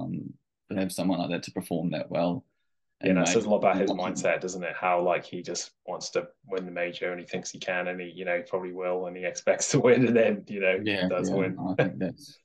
[0.00, 0.32] Um,
[0.70, 2.44] to have someone like that to perform that well
[3.04, 4.74] yeah, that says a lot about his mindset, doesn't it?
[4.74, 8.00] How like he just wants to win the major and he thinks he can and
[8.00, 11.08] he, you know, probably will and he expects to win and then, you know, yeah,
[11.08, 11.56] does yeah, win.
[11.58, 12.38] I think that's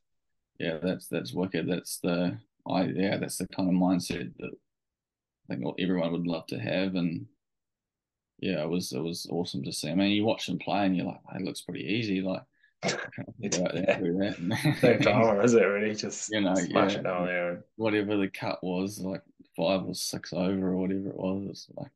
[0.60, 1.68] yeah, that's that's wicked.
[1.68, 2.38] That's the
[2.70, 4.52] I yeah, that's the kind of mindset that
[5.50, 7.26] I think everyone would love to have and
[8.40, 9.90] yeah, it was it was awesome to see.
[9.90, 12.22] I mean, you watch him play and you're like, it looks pretty easy.
[12.22, 12.42] Like,
[13.40, 15.64] it's no drama, is it?
[15.64, 17.50] Really, just you know, smash yeah, it down there.
[17.52, 17.64] And...
[17.78, 19.22] Whatever the cut was, like
[19.56, 21.44] five or six over or whatever it was.
[21.44, 21.92] It was like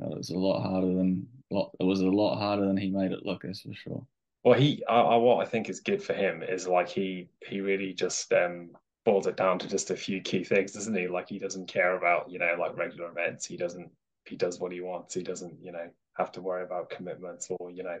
[0.00, 1.70] it was a lot harder than lot.
[1.78, 3.42] It was a lot harder than he made it look.
[3.42, 4.06] That's for sure.
[4.44, 7.60] Well, he, I, I, what I think is good for him is like he, he
[7.60, 8.70] really just um
[9.04, 11.08] boils it down to just a few key things, doesn't he?
[11.08, 13.46] Like he doesn't care about you know like regular events.
[13.46, 13.90] He doesn't.
[14.26, 15.14] He does what he wants.
[15.14, 17.98] He doesn't you know have to worry about commitments or you know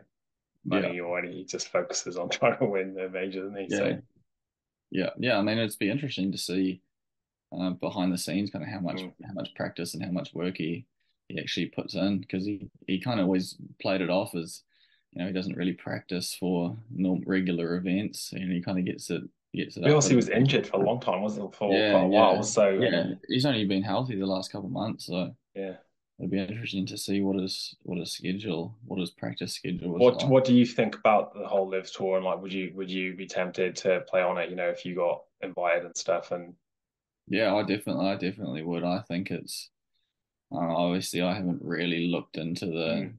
[0.64, 1.02] money yeah.
[1.02, 1.32] or any.
[1.32, 3.66] He just focuses on trying to win the major, doesn't he?
[3.68, 3.76] Yeah.
[3.76, 3.98] So,
[4.90, 5.38] Yeah, yeah.
[5.38, 6.82] I mean, it'd be interesting to see
[7.60, 9.12] uh, behind the scenes kind of how much Mm.
[9.26, 10.84] how much practice and how much work he
[11.28, 14.62] he actually puts in because he he kind of always played it off as
[15.12, 19.10] you know he doesn't really practice for norm, regular events and he kind of gets
[19.10, 19.22] it
[19.54, 19.84] gets it.
[19.84, 21.56] He also and- was injured for a long time, wasn't he?
[21.56, 22.34] For Yeah, quite a while.
[22.36, 25.76] yeah, So yeah, um, he's only been healthy the last couple of months, so yeah.
[26.18, 30.00] it'd be interesting to see what his what his schedule, what his practice schedule was.
[30.00, 30.28] What like.
[30.30, 32.16] What do you think about the whole LIV tour?
[32.16, 34.50] And like, would you would you be tempted to play on it?
[34.50, 36.32] You know, if you got invited and stuff.
[36.32, 36.54] And
[37.28, 38.84] Yeah, I definitely, I definitely would.
[38.84, 39.70] I think it's
[40.52, 42.72] uh, obviously I haven't really looked into the.
[42.72, 43.14] Mm.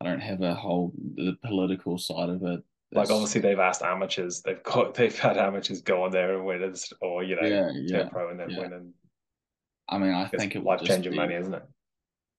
[0.00, 2.62] I don't have a whole the political side of it.
[2.92, 4.40] like, obviously, they've asked amateurs.
[4.40, 7.66] They've got they've had amateurs go on there and win, and- or you know, yeah,
[7.66, 8.08] turn yeah.
[8.08, 8.58] pro and then yeah.
[8.58, 8.94] win, and
[9.88, 11.64] I mean, I think it would life changing be, money, isn't it?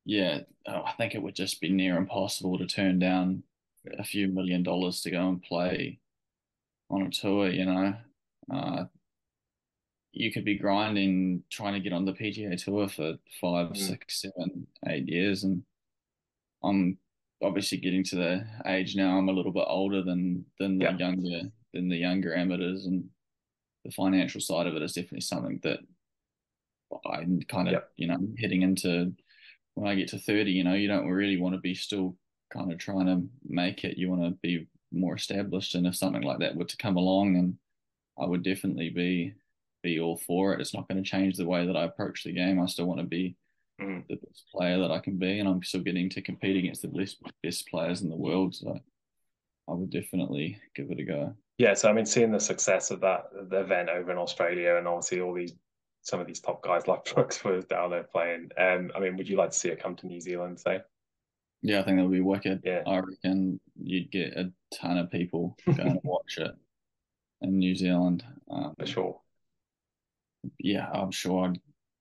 [0.05, 3.43] Yeah, oh, I think it would just be near impossible to turn down
[3.99, 5.99] a few million dollars to go and play
[6.89, 7.49] on a tour.
[7.49, 7.93] You know,
[8.51, 8.85] uh,
[10.13, 13.77] you could be grinding trying to get on the PGA Tour for five, Mm.
[13.77, 15.63] six, seven, eight years, and
[16.63, 16.97] I'm
[17.41, 19.17] obviously getting to the age now.
[19.17, 20.97] I'm a little bit older than than the Yeah.
[20.97, 23.09] younger than the younger amateurs, and
[23.85, 25.79] the financial side of it is definitely something that
[27.05, 27.79] I'm kind of Yeah.
[27.97, 29.15] you know heading into
[29.75, 32.17] when I get to 30, you know, you don't really want to be still
[32.49, 33.97] kind of trying to make it.
[33.97, 35.75] You want to be more established.
[35.75, 37.57] And if something like that were to come along, then
[38.17, 39.33] I would definitely be
[39.81, 40.61] be all for it.
[40.61, 42.59] It's not going to change the way that I approach the game.
[42.59, 43.35] I still want to be
[43.79, 44.07] Mhm.
[44.07, 46.87] the best player that I can be, and I'm still getting to compete against the
[46.87, 48.53] best best players in the world.
[48.55, 48.79] So
[49.67, 51.35] I would definitely give it a go.
[51.57, 54.87] Yeah, so I mean, seeing the success of that the event over in Australia, and
[54.87, 55.53] obviously all these
[56.03, 58.49] some of these top guys like Brooks was down there playing.
[58.57, 60.59] Um, I mean, would you like to see it come to New Zealand?
[60.59, 60.81] Say,
[61.61, 62.61] Yeah, I think that would be wicked.
[62.63, 62.81] Yeah.
[62.87, 66.55] I reckon you'd get a ton of people going to watch it
[67.41, 68.25] in New Zealand.
[68.49, 69.21] Um, for sure.
[70.59, 71.59] Yeah, I'm sure I'd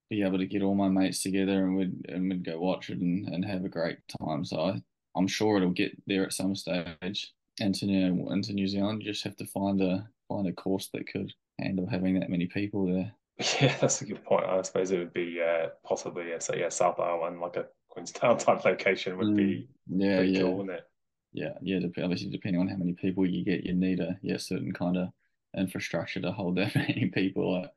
[0.08, 2.98] be able to get all my mates together and we'd and we'd go watch it
[2.98, 4.44] and, and have a great time.
[4.44, 4.82] So I,
[5.16, 9.02] I'm sure it'll get there at some stage into New into New Zealand.
[9.02, 12.46] You just have to find a find a course that could handle having that many
[12.46, 13.12] people there.
[13.60, 14.44] Yeah, that's a good point.
[14.44, 18.38] I suppose it would be uh, possibly, uh, so yeah, South Island, like a Queenstown
[18.38, 20.84] type location, would be Yeah, yeah, cool, wouldn't it?
[21.32, 21.78] yeah, yeah.
[22.02, 25.08] Obviously, depending on how many people you get, you need a yeah certain kind of
[25.56, 27.72] infrastructure to hold that many people at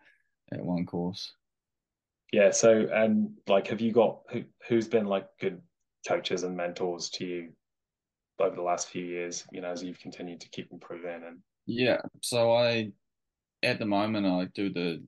[0.52, 1.34] at one course.
[2.32, 2.52] Yeah.
[2.52, 5.62] So, um, like, have you got who who's been like good
[6.08, 7.50] coaches and mentors to you
[8.40, 9.46] over the last few years?
[9.52, 12.92] You know, as you've continued to keep improving and Yeah, so I
[13.62, 15.04] at the moment I do the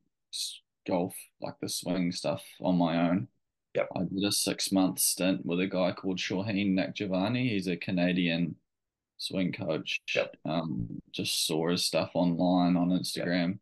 [0.87, 3.27] golf like the swing stuff on my own.
[3.75, 3.89] Yep.
[3.95, 7.49] I did a six month stint with a guy called Shaheen Nakjavani.
[7.49, 8.55] He's a Canadian
[9.17, 9.99] swing coach.
[10.15, 10.35] Yep.
[10.45, 13.59] Um, just saw his stuff online on Instagram.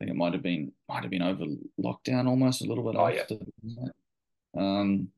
[0.00, 1.44] I think it might have been might have been over
[1.80, 3.20] lockdown almost a little bit Oh, yeah.
[3.22, 3.92] after that.
[4.60, 5.10] Um,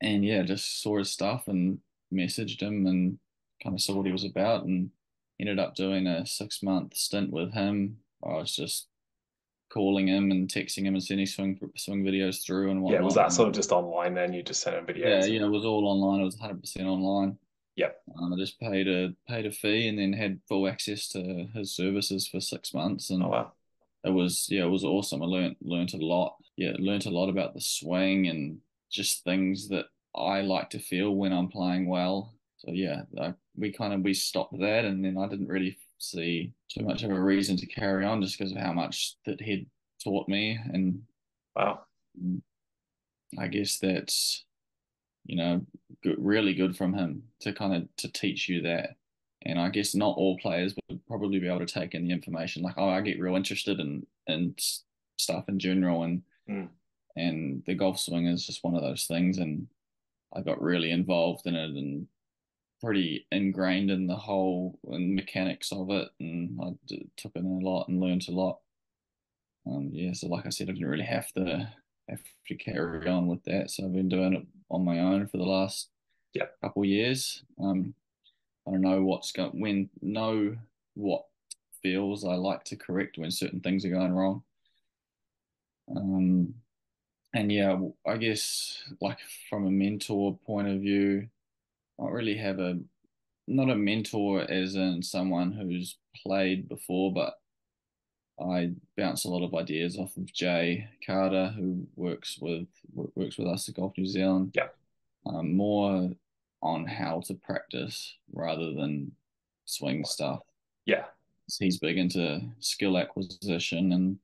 [0.00, 1.78] and yeah, just saw his stuff and
[2.12, 3.18] messaged him and
[3.62, 4.90] kind of saw what he was about and
[5.40, 7.98] ended up doing a six month stint with him.
[8.24, 8.86] I was just
[9.72, 13.00] calling him and texting him and sending swing swing videos through and whatnot.
[13.00, 14.32] yeah, was that sort of just online then?
[14.32, 15.10] You just sent him videos?
[15.10, 16.20] yeah, yeah, it was all online.
[16.22, 17.38] It was 100% online.
[17.76, 17.96] Yep.
[18.18, 21.74] Um, I just paid a paid a fee and then had full access to his
[21.74, 23.52] services for six months, and Oh wow.
[24.04, 25.22] It was yeah, it was awesome.
[25.22, 26.36] I learned learned a lot.
[26.56, 31.14] Yeah, learned a lot about the swing and just things that I like to feel
[31.14, 32.34] when I'm playing well.
[32.58, 36.52] So yeah, I, we kind of we stopped that, and then I didn't really see
[36.70, 39.68] too much of a reason to carry on just because of how much that he'd
[40.02, 41.02] taught me, and
[41.54, 41.86] Wow.
[43.38, 44.44] I guess that's
[45.26, 45.66] you know
[46.02, 48.96] good, really good from him to kind of to teach you that.
[49.46, 52.62] And I guess not all players would probably be able to take in the information.
[52.62, 54.54] Like, oh, I get real interested in in
[55.18, 56.68] stuff in general, and Mm.
[57.16, 59.38] and the golf swing is just one of those things.
[59.38, 59.68] And
[60.32, 62.06] I got really involved in it and
[62.80, 67.58] pretty ingrained in the whole and mechanics of it, and I d- took in a
[67.66, 68.60] lot and learned a lot.
[69.66, 71.70] Um, yeah, so like I said, I didn't really have to
[72.08, 73.70] have to carry on with that.
[73.70, 75.88] So I've been doing it on my own for the last
[76.34, 76.46] Yeah.
[76.60, 77.44] couple years.
[77.58, 77.94] Um,
[78.66, 80.56] I don't know what's going when know
[80.94, 81.24] what
[81.82, 84.42] feels I like to correct when certain things are going wrong.
[85.94, 86.54] Um,
[87.34, 91.28] and yeah, I guess like from a mentor point of view,
[91.98, 92.78] I don't really have a
[93.46, 97.34] not a mentor as in someone who's played before, but
[98.40, 103.48] I bounce a lot of ideas off of Jay Carter, who works with works with
[103.48, 104.52] us at Golf New Zealand.
[104.54, 104.68] Yeah.
[105.26, 106.10] Um, more
[106.62, 109.12] on how to practice rather than
[109.64, 110.40] swing stuff.
[110.86, 111.04] Yeah.
[111.58, 114.18] he's big into skill acquisition, and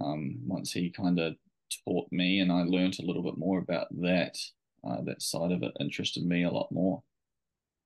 [0.00, 1.36] um, once he kind of
[1.84, 4.38] taught me, and I learned a little bit more about that,
[4.88, 7.02] uh, that side of it interested me a lot more.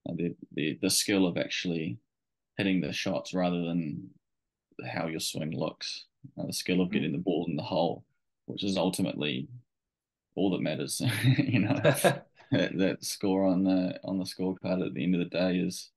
[0.09, 1.99] Uh, the the the skill of actually
[2.57, 4.09] hitting the shots rather than
[4.89, 6.05] how your swing looks.
[6.39, 8.05] Uh, the skill of getting the ball in the hole,
[8.47, 9.49] which is ultimately
[10.35, 11.01] all that matters.
[11.39, 11.81] you know,
[12.53, 15.91] that, that score on the on the scorecard at the end of the day is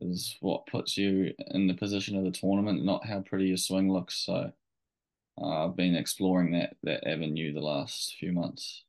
[0.00, 3.92] is what puts you in the position of the tournament, not how pretty your swing
[3.92, 4.24] looks.
[4.26, 4.50] So
[5.40, 8.84] uh, I've been exploring that that avenue the last few months.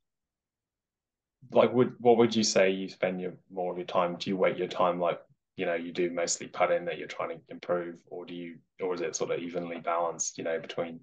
[1.52, 4.16] Like, would what would you say you spend your more of your time?
[4.16, 5.20] Do you wait your time like
[5.56, 8.94] you know you do mostly putting that you're trying to improve, or do you, or
[8.94, 10.38] is it sort of evenly balanced?
[10.38, 11.00] You know, between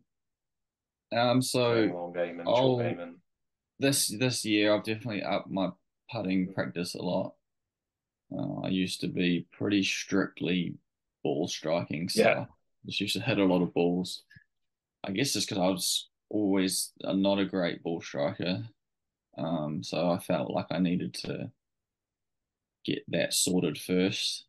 [1.13, 3.15] um, so long game and I'll, short game and
[3.79, 5.69] this this year I've definitely upped my
[6.11, 7.33] putting practice a lot.
[8.35, 10.75] Uh, I used to be pretty strictly
[11.23, 12.39] ball striking, so yeah.
[12.41, 12.47] I
[12.85, 14.23] just used to hit a lot of balls.
[15.03, 18.63] I guess just because I was always not a great ball striker,
[19.37, 21.51] um, so I felt like I needed to
[22.85, 24.45] get that sorted first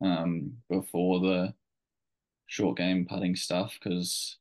[0.00, 1.54] um, before the
[2.46, 3.78] short game putting stuff.
[3.82, 4.36] Because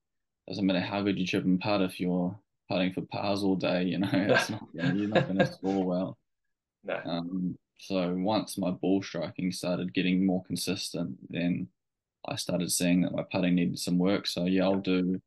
[0.48, 2.38] doesn't matter how good you chip and putt if you're
[2.72, 6.18] putting for pars all day, you know, it's not, you're not going to score well.
[6.84, 7.00] No.
[7.06, 11.68] Um, so once my ball striking started getting more consistent, then
[12.28, 14.28] I started seeing that my putting needed some work.
[14.28, 15.20] So yeah, I'll do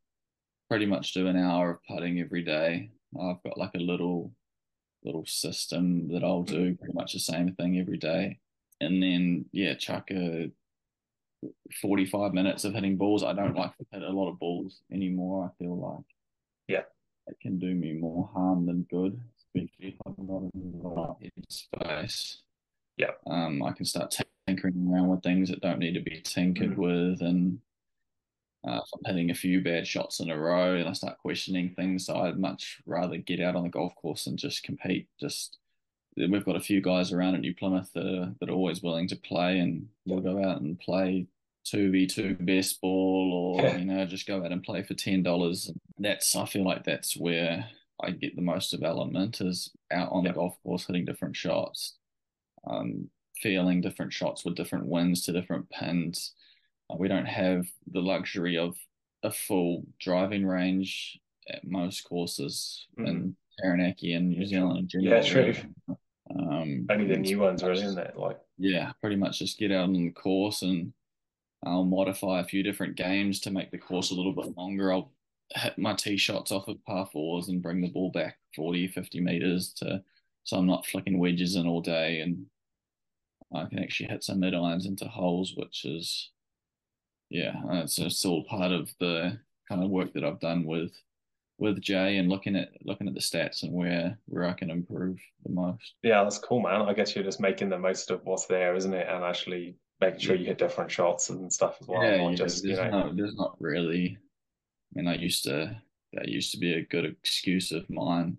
[0.70, 2.90] pretty much do an hour of putting every day.
[3.20, 4.32] I've got like a little
[5.04, 6.74] little system that I'll do mm-hmm.
[6.76, 8.38] pretty much the same thing every day.
[8.80, 10.50] And then yeah, chuck a
[11.82, 13.22] 45 minutes of hitting balls.
[13.22, 15.44] I don't like to hit a lot of balls anymore.
[15.44, 16.04] I feel like
[16.68, 16.82] yeah,
[17.26, 21.32] it can do me more harm than good, especially if I'm not in the right
[21.38, 22.36] headspace.
[22.96, 23.12] Yeah.
[23.26, 24.14] Um, I can start
[24.46, 26.76] tinkering around with things that don't need to be tinkered mm.
[26.76, 27.58] with, and
[28.66, 31.74] uh, if I'm hitting a few bad shots in a row, and I start questioning
[31.74, 35.08] things, so I'd much rather get out on the golf course and just compete.
[35.20, 35.58] Just
[36.16, 39.08] we've got a few guys around at New Plymouth that are, that are always willing
[39.08, 41.26] to play, and we'll go out and play
[41.64, 43.76] two v two best ball, or yeah.
[43.76, 45.70] you know, just go out and play for ten dollars.
[45.98, 47.66] That's I feel like that's where
[48.02, 50.32] I get the most development is out on yeah.
[50.32, 51.96] the golf course hitting different shots,
[52.66, 53.08] um,
[53.40, 56.34] feeling different shots with different winds to different pins.
[56.90, 58.76] Uh, we don't have the luxury of
[59.22, 63.08] a full driving range at most courses mm.
[63.08, 65.22] in Taranaki and New Zealand in general.
[65.22, 65.54] Yeah, true.
[66.30, 69.84] Um, Only the new ones are in there, like yeah, pretty much just get out
[69.84, 70.92] on the course and
[71.66, 74.92] I'll modify a few different games to make the course a little bit longer.
[74.92, 75.12] I'll
[75.54, 79.20] hit my tee shots off of par fours and bring the ball back 40, 50
[79.20, 80.02] meters to
[80.44, 82.46] so I'm not flicking wedges in all day and
[83.54, 86.30] I can actually hit some mid irons into holes, which is
[87.30, 89.38] yeah, it's, it's all part of the
[89.68, 90.92] kind of work that I've done with
[91.58, 95.18] with Jay and looking at looking at the stats and where where I can improve
[95.44, 95.94] the most.
[96.02, 96.82] Yeah, that's cool, man.
[96.82, 99.06] I guess you're just making the most of what's there, isn't it?
[99.08, 102.02] And actually making sure you hit different shots and stuff as well.
[102.02, 102.90] Yeah, yeah just, there's, you know...
[102.90, 104.18] not, there's not really.
[104.94, 105.76] I mean, I used to
[106.12, 108.38] that used to be a good excuse of mine.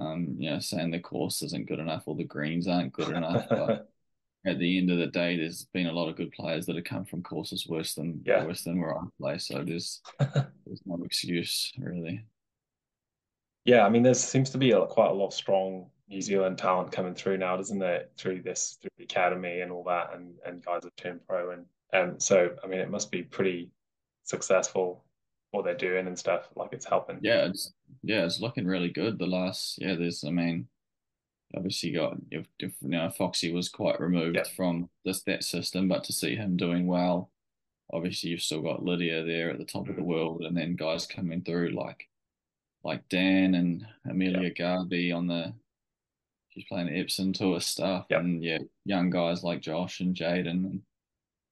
[0.00, 3.46] Um, you know, saying the course isn't good enough or the greens aren't good enough.
[3.48, 3.88] But
[4.46, 6.84] at the end of the day, there's been a lot of good players that have
[6.84, 8.44] come from courses worse than yeah.
[8.44, 9.38] worse than where I play.
[9.38, 12.24] So there's there's no excuse really.
[13.64, 16.58] Yeah, I mean, there seems to be a, quite a lot of strong New Zealand
[16.58, 18.06] talent coming through now, doesn't there?
[18.16, 21.66] Through this, through the academy and all that, and and guys have turned pro, and
[21.92, 23.70] and so I mean, it must be pretty
[24.24, 25.04] successful
[25.50, 26.48] what they're doing and stuff.
[26.54, 27.18] Like it's helping.
[27.22, 29.18] Yeah, it's yeah, it's looking really good.
[29.18, 30.68] The last yeah, there's I mean,
[31.54, 34.44] obviously got if, if you know Foxy was quite removed yeah.
[34.56, 37.30] from this that system, but to see him doing well,
[37.92, 39.90] obviously you've still got Lydia there at the top mm-hmm.
[39.90, 40.10] of the mm-hmm.
[40.10, 42.08] world, and then guys coming through like
[42.84, 44.48] like Dan and Amelia yeah.
[44.50, 45.52] Garvey on the
[46.58, 48.20] she's playing Epson tour stuff, yep.
[48.20, 50.82] and yeah, young guys like Josh and Jaden and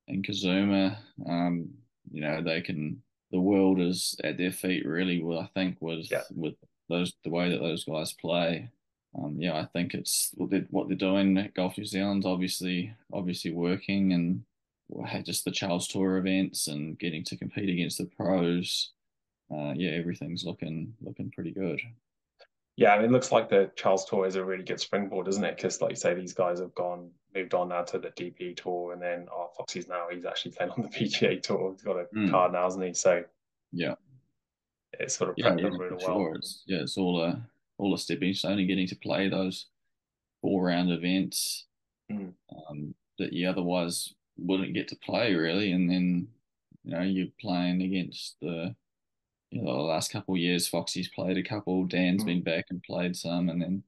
[0.08, 0.98] and Kazuma,
[1.28, 1.68] um,
[2.10, 3.02] you know, they can.
[3.32, 5.20] The world is at their feet, really.
[5.22, 6.26] Well, I think with yep.
[6.34, 6.54] with
[6.88, 8.70] those the way that those guys play.
[9.18, 12.94] Um, yeah, I think it's what they're, what they're doing at Golf New Zealand's obviously
[13.12, 14.44] obviously working, and
[15.24, 18.92] just the Charles Tour events and getting to compete against the pros.
[19.50, 21.80] Uh, yeah, everything's looking looking pretty good.
[22.76, 25.44] Yeah, I mean, it looks like the Charles Tour is a really good springboard, isn't
[25.44, 25.56] it?
[25.56, 28.92] Because, like you say, these guys have gone moved on now to the DP Tour,
[28.92, 31.72] and then oh, Foxy's now he's actually playing on the PGA Tour.
[31.72, 32.30] He's got a mm.
[32.30, 32.94] card now, hasn't he?
[32.94, 33.22] So
[33.72, 33.94] yeah,
[34.92, 36.00] it's sort of yeah, yeah, really well.
[36.00, 36.34] Sure.
[36.34, 37.40] It's, yeah, it's all a
[37.78, 39.66] all a stepping stone and getting to play those
[40.40, 41.66] four round events
[42.10, 42.32] mm.
[42.68, 46.28] um, that you otherwise wouldn't get to play really, and then
[46.84, 48.74] you know, you're playing against the
[49.50, 51.84] you know, the last couple of years, Foxy's played a couple.
[51.84, 52.26] Dan's mm.
[52.26, 53.82] been back and played some, and then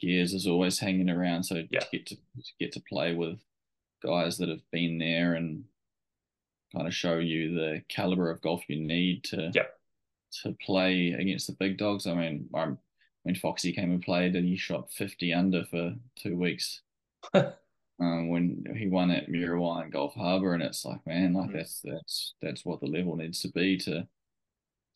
[0.00, 1.44] Gears is always hanging around.
[1.44, 1.80] So yeah.
[1.80, 3.38] to get to, to get to play with
[4.04, 5.64] guys that have been there and
[6.74, 9.62] kind of show you the caliber of golf you need to yeah.
[10.42, 12.06] to play against the big dogs.
[12.06, 12.78] I mean, I'm,
[13.22, 16.82] when Foxy came and played, and he shot 50 under for two weeks.
[17.34, 21.54] um, when he won at Muriwai and Gulf Harbour, and it's like, man, like mm.
[21.54, 24.06] that's that's that's what the level needs to be to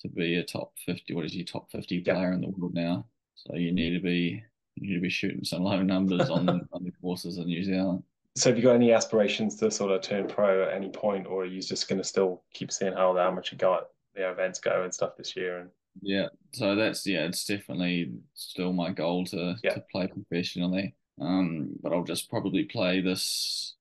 [0.03, 3.07] to be a top 50 what is your top 50 player in the world now?
[3.35, 4.43] So you need to be
[4.77, 8.03] you need to be shooting some low numbers on on the courses in New Zealand.
[8.37, 11.43] So have you got any aspirations to sort of turn pro at any point or
[11.43, 14.83] are you just going to still keep seeing how the amateur got the events go
[14.83, 19.57] and stuff this year and yeah so that's yeah it's definitely still my goal to
[19.63, 19.75] yeah.
[19.75, 20.95] to play professionally.
[21.21, 23.75] Um but I'll just probably play this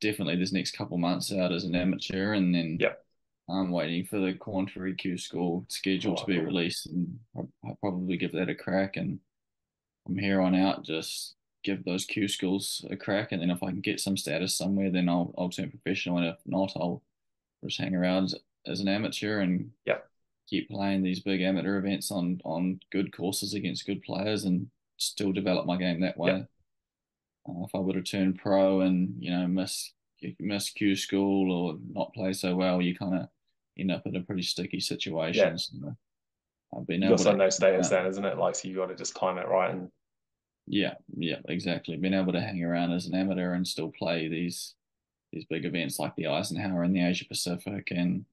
[0.00, 2.94] definitely this next couple months out as an amateur and then yeah
[3.50, 4.36] I'm waiting for the
[4.72, 8.96] Ferry Q School schedule to be released, and I'll probably give that a crack.
[8.96, 9.20] And
[10.04, 11.34] from here on out, just
[11.64, 14.90] give those Q schools a crack, and then if I can get some status somewhere,
[14.90, 17.02] then I'll I'll turn professional, and if not, I'll
[17.64, 18.34] just hang around
[18.66, 19.98] as an amateur and yeah,
[20.46, 24.68] keep playing these big amateur events on on good courses against good players, and
[24.98, 26.44] still develop my game that way.
[27.48, 29.92] Uh, if I were to turn pro and you know miss
[30.38, 33.28] miss Q school or not play so well, you kind of
[33.78, 35.50] end up in a pretty sticky situation.
[35.50, 35.56] Yeah.
[35.56, 35.96] So
[36.76, 38.38] I've been able to no status then, isn't it?
[38.38, 39.90] Like so you got to just time it right and
[40.70, 41.96] yeah, yeah, exactly.
[41.96, 44.74] Being able to hang around as an amateur and still play these
[45.32, 48.24] these big events like the Eisenhower and the Asia Pacific and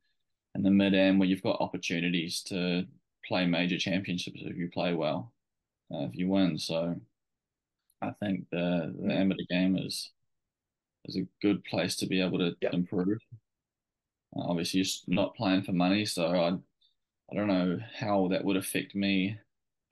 [0.53, 2.85] and the mid am where you've got opportunities to
[3.25, 5.33] play major championships if you play well,
[5.93, 6.57] uh, if you win.
[6.57, 6.95] So
[8.01, 9.19] I think the the mm.
[9.19, 10.11] amateur game is
[11.05, 12.73] is a good place to be able to yep.
[12.73, 13.19] improve.
[14.35, 16.49] Uh, obviously, you're not playing for money, so I,
[17.31, 19.37] I don't know how that would affect me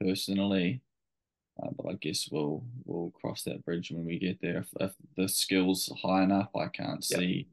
[0.00, 0.82] personally,
[1.62, 4.58] uh, but I guess we'll we'll cross that bridge when we get there.
[4.58, 7.20] If, if the skills high enough, I can't yep.
[7.20, 7.48] see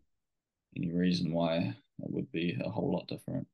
[0.76, 3.48] any reason why it would be a whole lot different.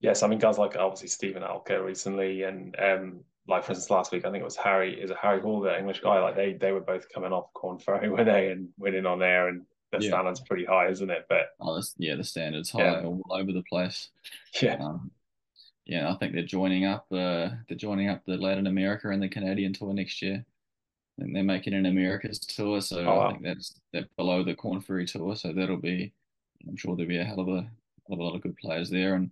[0.00, 4.12] Yes, I mean guys like obviously Steven Alker recently, and um, like for instance last
[4.12, 6.54] week I think it was Harry is a Harry Hall the English guy like they
[6.54, 9.62] they were both coming off Korn Ferry were they and winning on there and
[9.92, 10.10] the yeah.
[10.10, 13.04] standards pretty high isn't it but oh, yeah the standards high yeah.
[13.04, 14.10] all over the place
[14.60, 15.10] yeah um,
[15.86, 19.28] yeah I think they're joining up uh, they're joining up the Latin America and the
[19.28, 20.44] Canadian tour next year
[21.18, 24.54] I think they're making an Americas tour so oh, I think that's that below the
[24.54, 26.12] Korn Ferry tour so that'll be
[26.68, 28.90] I'm sure there'll be a hell of a, hell of a lot of good players
[28.90, 29.30] there and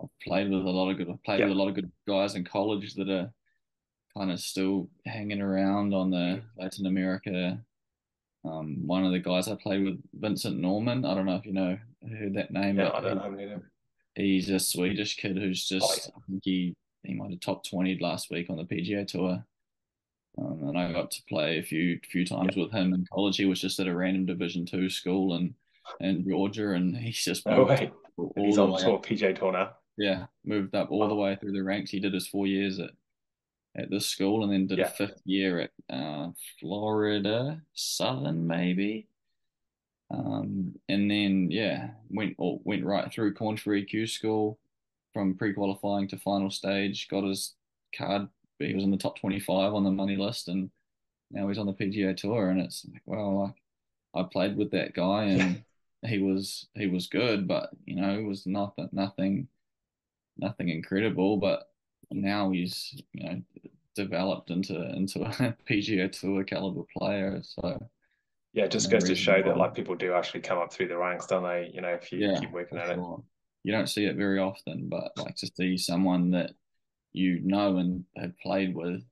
[0.00, 1.46] I've played with a lot of good I've played yeah.
[1.46, 3.32] with a lot of good guys in college that are
[4.16, 7.58] kind of still hanging around on the Latin America.
[8.46, 11.04] Um, one of the guys I played with, Vincent Norrman.
[11.04, 11.78] I don't know if you know
[12.08, 12.78] heard that name.
[12.78, 13.62] Yeah, I don't know him.
[14.14, 15.84] He's a Swedish kid who's just.
[15.84, 16.16] Oh, yeah.
[16.16, 19.44] I think he he might have top twenty last week on the PGA tour.
[20.38, 22.64] Um, and I got to play a few few times yeah.
[22.64, 23.36] with him in college.
[23.36, 25.54] He was just at a random Division two school in
[26.00, 27.90] in Georgia, and he's just oh wait,
[28.36, 29.70] he's on the PGA tour now.
[29.98, 31.08] Yeah, moved up all oh.
[31.08, 31.90] the way through the ranks.
[31.90, 32.90] He did his four years at
[33.76, 34.86] at this school and then did yeah.
[34.86, 39.08] a fifth year at uh, Florida Southern maybe.
[40.10, 44.58] Um, and then yeah, went or went right through Ferry Q school
[45.12, 47.08] from pre-qualifying to final stage.
[47.08, 47.54] Got his
[47.96, 48.28] card.
[48.58, 50.70] He was in the top twenty-five on the money list, and
[51.30, 52.50] now he's on the PGA Tour.
[52.50, 53.54] And it's like, well, like
[54.14, 55.64] I played with that guy, and
[56.06, 59.48] he was he was good, but you know, it was nothing nothing
[60.38, 61.36] nothing incredible.
[61.38, 61.68] But
[62.10, 63.42] now he's you know
[63.94, 65.28] developed into into a
[65.68, 67.40] PGA Tour caliber player.
[67.42, 67.88] So
[68.52, 70.96] yeah, it just goes to show that like people do actually come up through the
[70.96, 71.70] ranks, don't they?
[71.74, 73.18] You know, if you yeah, keep working at sure.
[73.18, 73.24] it.
[73.64, 76.52] You don't see it very often, but like to see someone that
[77.12, 79.02] you know and have played with,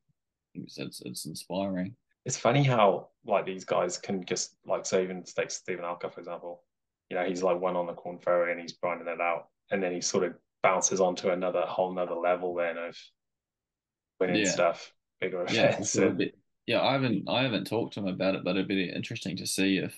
[0.55, 1.97] it's it's, it's inspiring.
[2.25, 6.21] It's funny how like these guys can just like say even take Steven Alker for
[6.21, 6.63] example.
[7.11, 9.83] You know, he's like one on the Korn Ferry and he's grinding it out, and
[9.83, 10.35] then he sort of
[10.65, 12.97] bounces onto another whole nother level then of
[14.19, 14.51] winning yeah.
[14.51, 15.95] stuff, bigger events.
[15.95, 16.35] Yeah, bit,
[16.67, 19.47] yeah, I haven't I haven't talked to him about it, but it'd be interesting to
[19.47, 19.95] see if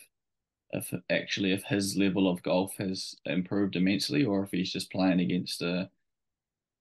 [0.73, 5.21] if actually if his level of golf has improved immensely, or if he's just playing
[5.21, 5.89] against a.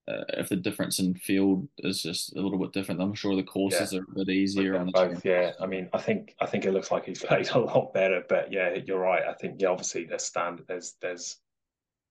[0.08, 3.42] Uh, if the difference in field is just a little bit different, I'm sure the
[3.42, 3.98] courses yeah.
[3.98, 5.24] are a bit easier on the both.
[5.24, 8.22] Yeah, I mean, I think I think it looks like he's played a lot better,
[8.28, 9.24] but yeah, you're right.
[9.28, 10.66] I think yeah, obviously there's standard.
[10.68, 11.38] There's there's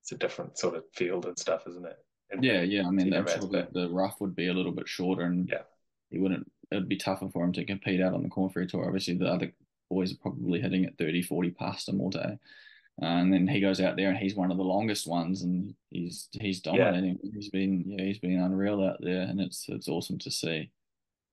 [0.05, 1.97] it's a different sort of field and stuff, isn't it?
[2.39, 2.85] yeah, yeah.
[2.85, 5.63] I mean, I'm sure that the rough would be a little bit shorter, and yeah,
[6.11, 6.45] he wouldn't.
[6.71, 8.85] It'd be tougher for him to compete out on the Korn Ferry Tour.
[8.85, 9.51] Obviously, the other
[9.89, 12.37] boys are probably hitting at 30, 40 past him all day.
[12.99, 16.27] and then he goes out there and he's one of the longest ones, and he's
[16.33, 17.17] he's dominating.
[17.23, 17.31] Yeah.
[17.33, 20.69] He's been yeah he's been unreal out there, and it's it's awesome to see.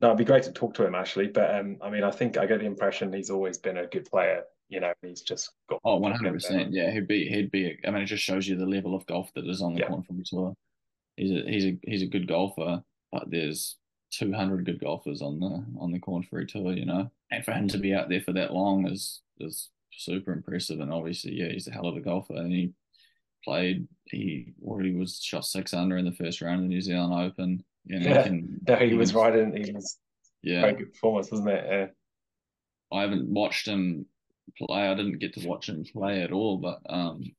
[0.00, 2.38] No, it'd be great to talk to him actually, but um, I mean, I think
[2.38, 4.44] I get the impression he's always been a good player.
[4.72, 5.80] You know, he's just got.
[5.84, 6.72] Oh, Oh, one hundred percent.
[6.72, 7.78] Yeah, he'd be he'd be.
[7.86, 9.88] I mean, it just shows you the level of golf that is on the yeah.
[9.88, 10.54] Ferry tour.
[11.16, 13.76] He's a he's a he's a good golfer, but there's
[14.12, 16.00] 200 good golfers on the on the
[16.30, 19.20] Ferry tour, you know, and for him to be out there for that long is
[19.40, 20.80] is super impressive.
[20.80, 22.72] And obviously, yeah, he's a hell of a golfer, and he
[23.44, 23.86] played.
[24.06, 27.62] He already was shot six under in the first round of the New Zealand Open.
[27.90, 29.54] And yeah, can, no, he, he was, was right in.
[29.54, 29.98] He was
[30.42, 31.66] yeah, very good performance, wasn't it?
[31.68, 31.86] Yeah.
[32.96, 34.06] I haven't watched him
[34.58, 34.88] play.
[34.88, 37.32] I didn't get to watch him play at all, but um,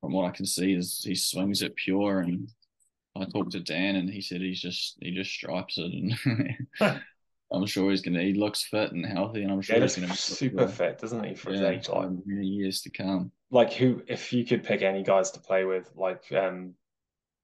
[0.00, 2.20] from what I can see, is he swings it pure.
[2.20, 2.48] And
[3.16, 6.56] I talked to Dan, and he said he's just he just stripes it, and
[7.52, 8.22] I'm sure he's gonna.
[8.22, 10.98] He looks fit and healthy, and I'm sure yeah, he's gonna be super fit, fit,
[10.98, 11.88] doesn't he, for yeah, his age?
[11.88, 13.32] Like years to come.
[13.50, 16.74] Like who, if you could pick any guys to play with, like um,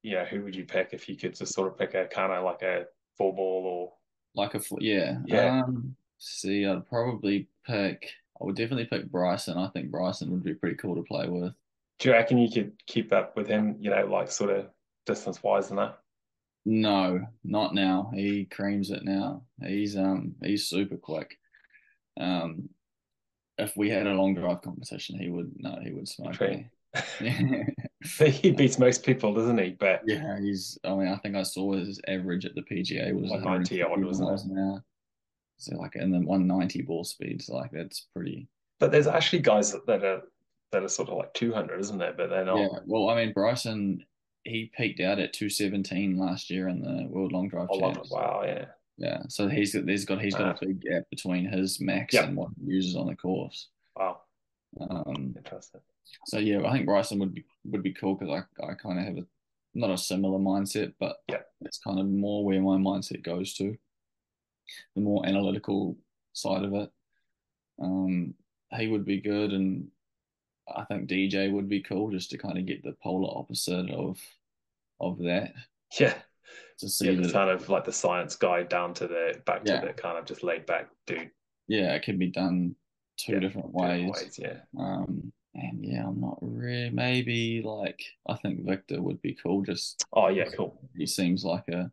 [0.02, 2.32] you know, who would you pick if you could just sort of pick a kind
[2.32, 2.84] of like a
[3.16, 3.92] full ball or
[4.34, 5.62] like a yeah yeah.
[5.62, 8.10] Um, see, I'd probably pick.
[8.40, 9.58] I would definitely pick Bryson.
[9.58, 11.52] I think Bryson would be pretty cool to play with.
[11.98, 13.76] Do you reckon you could keep up with him?
[13.78, 14.66] You know, like sort of
[15.06, 15.98] distance wise and that.
[16.64, 18.10] No, not now.
[18.14, 19.42] He creams it now.
[19.62, 21.38] He's um he's super quick.
[22.18, 22.70] Um,
[23.58, 26.68] if we had a long drive competition, he would no, he would smoke me.
[28.18, 29.70] he beats most people, doesn't he?
[29.70, 30.78] But yeah, he's.
[30.84, 34.02] I mean, I think I saw his average at the PGA was like ninety odd,
[34.02, 34.46] wasn't it?
[34.46, 34.82] Now.
[35.58, 38.48] So like, and then one ninety ball speeds, like that's pretty.
[38.80, 40.22] But there's actually guys that, that are
[40.72, 42.14] that are sort of like two hundred, isn't there?
[42.16, 42.58] But they're not.
[42.58, 42.78] Yeah.
[42.86, 44.04] Well, I mean, Bryson
[44.44, 48.10] he peaked out at 217 last year in the World Long Drive oh, Champs.
[48.10, 48.66] Wow, yeah.
[48.96, 52.26] Yeah, so he's got he's got he's got a big gap between his max yep.
[52.26, 53.70] and what he uses on the course.
[53.96, 54.20] Wow,
[54.80, 55.80] um, interesting.
[56.26, 59.04] So yeah, I think Bryson would be would be cool because I I kind of
[59.04, 59.26] have a
[59.74, 63.76] not a similar mindset, but yeah, it's kind of more where my mindset goes to,
[64.94, 65.96] the more analytical
[66.32, 66.90] side of it.
[67.80, 68.34] Um,
[68.76, 69.88] he would be good, and
[70.74, 74.20] I think DJ would be cool just to kind of get the polar opposite of
[75.00, 75.52] of that.
[76.00, 76.14] Yeah.
[76.78, 79.80] To see yeah, the kind of like the science guy down to the back yeah.
[79.80, 81.30] to the kind of just laid back dude.
[81.68, 82.74] Yeah, it can be done
[83.16, 84.10] two yeah, different ways.
[84.12, 84.38] ways.
[84.40, 84.58] Yeah.
[84.76, 90.04] Um and yeah, I'm not really maybe like I think Viktor would be cool just
[90.12, 90.80] Oh yeah, cool.
[90.96, 91.92] He seems like a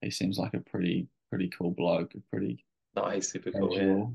[0.00, 2.64] he seems like a pretty pretty cool bloke, pretty
[2.94, 4.12] no, he's super cool.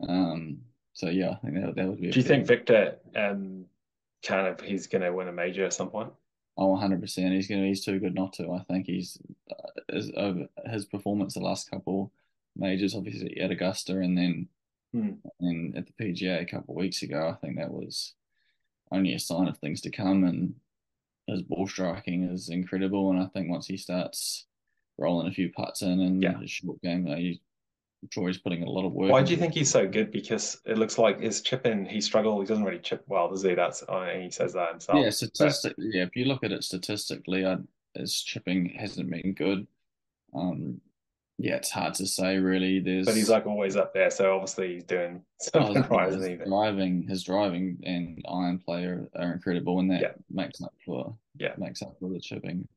[0.00, 0.08] Yeah.
[0.08, 0.60] Um
[0.98, 2.10] so yeah, I think that, that would be.
[2.10, 3.66] Do you think Viktor um,
[4.26, 6.12] kind of he's going to win a major at some point?
[6.56, 7.34] Oh, 100 percent.
[7.34, 7.68] He's going to.
[7.68, 8.50] He's too good not to.
[8.50, 9.16] I think he's
[9.48, 10.34] uh, his, uh,
[10.66, 12.10] his performance the last couple
[12.56, 14.48] majors, obviously at Augusta, and then
[14.92, 15.10] hmm.
[15.38, 17.28] and at the PGA a couple of weeks ago.
[17.28, 18.14] I think that was
[18.90, 20.24] only a sign of things to come.
[20.24, 20.56] And
[21.28, 23.12] his ball striking is incredible.
[23.12, 24.46] And I think once he starts
[24.98, 26.38] rolling a few putts in and yeah.
[26.38, 27.36] his short game, you
[28.02, 29.10] I'm sure he's putting a lot of work.
[29.10, 30.12] Why do you think he's so good?
[30.12, 32.40] Because it looks like his chipping, he struggled.
[32.40, 33.54] He doesn't really chip well, does he?
[33.54, 35.00] That's I mean, he says that himself.
[35.02, 36.04] Yeah, statistically, yeah.
[36.04, 37.56] If you look at it statistically, I,
[37.94, 39.66] his chipping hasn't been good.
[40.32, 40.80] Um,
[41.38, 42.78] yeah, it's hard to say really.
[42.78, 46.46] There's, but he's like always up there, so obviously he's doing something oh, right, isn't?
[46.46, 50.12] Driving, his driving and iron play are, are incredible, and that yeah.
[50.30, 52.68] makes up for yeah makes up for the chipping.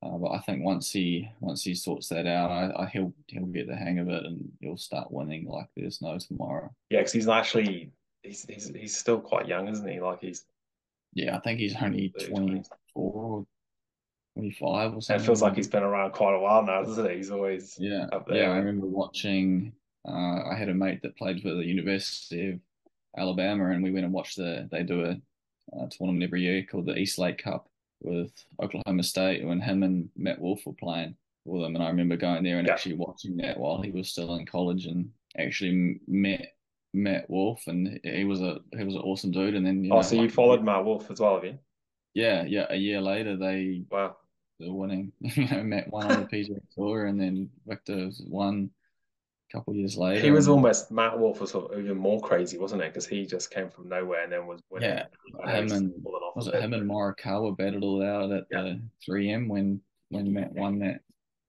[0.00, 3.46] Uh, but I think once he once he sorts that out, I, I, he'll he'll
[3.46, 6.70] get the hang of it and he'll start winning like there's no tomorrow.
[6.90, 7.90] Yeah, because he's actually
[8.22, 10.00] he's, he's he's still quite young, isn't he?
[10.00, 10.44] Like he's
[11.14, 13.46] yeah, I think he's only 24 or
[14.36, 15.22] 25 or something.
[15.22, 17.16] It feels like he's been around quite a while now, doesn't he?
[17.16, 19.72] He's always yeah Yeah, I remember watching.
[20.06, 22.60] Uh, I had a mate that played for the University of
[23.16, 24.68] Alabama, and we went and watched the.
[24.70, 25.20] They do a,
[25.76, 27.67] a tournament every year called the East Lake Cup,
[28.00, 28.32] with
[28.62, 31.74] Oklahoma State when him and Matt Wolff were playing for them.
[31.74, 32.74] And I remember going there and yeah.
[32.74, 36.52] actually watching that while he was still in college and actually met
[36.94, 39.54] Matt Wolff, and he was a he was an awesome dude.
[39.54, 41.58] And then you oh, know, so like, you followed Matt Wolff as well, have you?
[42.14, 42.66] Yeah, yeah.
[42.70, 44.16] A year later, they wow
[44.58, 45.12] they're winning.
[45.20, 48.70] you know, Matt won on the PGA Tour, and then Viktor won
[49.52, 50.20] couple years later.
[50.20, 52.92] He was almost Matt Wolff was sort of even more crazy, wasn't it?
[52.92, 54.90] Because he just came from nowhere and then was winning.
[54.90, 55.04] Yeah,
[55.50, 55.92] him and
[56.36, 58.62] was it him and Morikawa battled it out at yeah.
[58.62, 59.80] the 3M when
[60.10, 61.00] when Matt won that,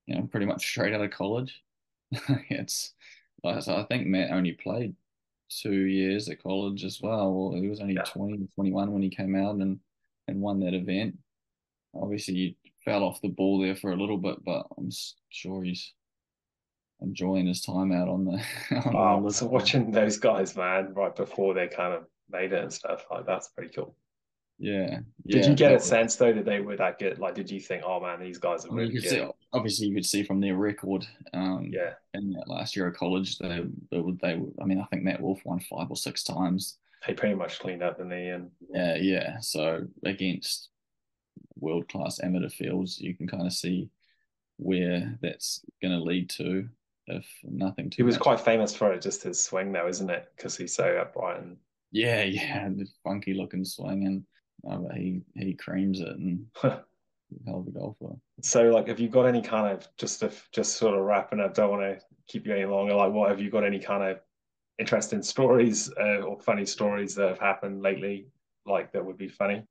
[0.06, 1.62] you know, pretty much straight out of college.
[2.50, 2.94] it's
[3.44, 4.96] so I think Matt only played
[5.50, 7.34] two years at college as well.
[7.34, 8.04] Well, he was only yeah.
[8.04, 9.80] 20, 21 when he came out and
[10.28, 11.18] and won that event.
[11.96, 14.90] Obviously, he fell off the ball there for a little bit, but I'm
[15.30, 15.94] sure he's
[17.02, 18.44] enjoying his time out on the.
[18.86, 22.64] On wow, the so watching those guys, man, right before they kind of made it
[22.64, 23.06] and stuff.
[23.10, 23.96] Like that's pretty cool.
[24.60, 25.00] Yeah.
[25.26, 27.18] Did yeah, you get a sense though that they were that good?
[27.18, 29.10] Like, did you think, oh man, these guys are really you good?
[29.10, 31.06] See, obviously, you could see from their record.
[31.34, 31.94] Um, yeah.
[32.14, 35.40] In that last year of college, they, they, they, I mean, I think Matt Wolff
[35.46, 36.78] won five or six times.
[37.08, 38.52] He pretty much cleaned up the knee and.
[38.74, 39.40] Yeah, yeah.
[39.40, 40.70] So against
[41.56, 43.90] world class amateur fields, you can kind of see
[44.58, 46.68] where that's going to lead to
[47.10, 47.98] if nothing too.
[47.98, 48.24] He was much.
[48.24, 50.32] quite famous for it, just his swing, though, isn't it?
[50.36, 51.58] Because he's so upright and.
[51.92, 54.24] Yeah, yeah, the funky looking swing and
[54.70, 58.16] uh, he he creams it and hell of a golfer.
[58.42, 61.54] So, like, have you got any kind of just if just sort of wrapping up?
[61.54, 62.94] Don't want to keep you any longer.
[62.94, 64.20] Like, what have you got any kind of
[64.80, 68.28] interesting stories uh, or funny stories that have happened lately?
[68.66, 69.64] Like that would be funny.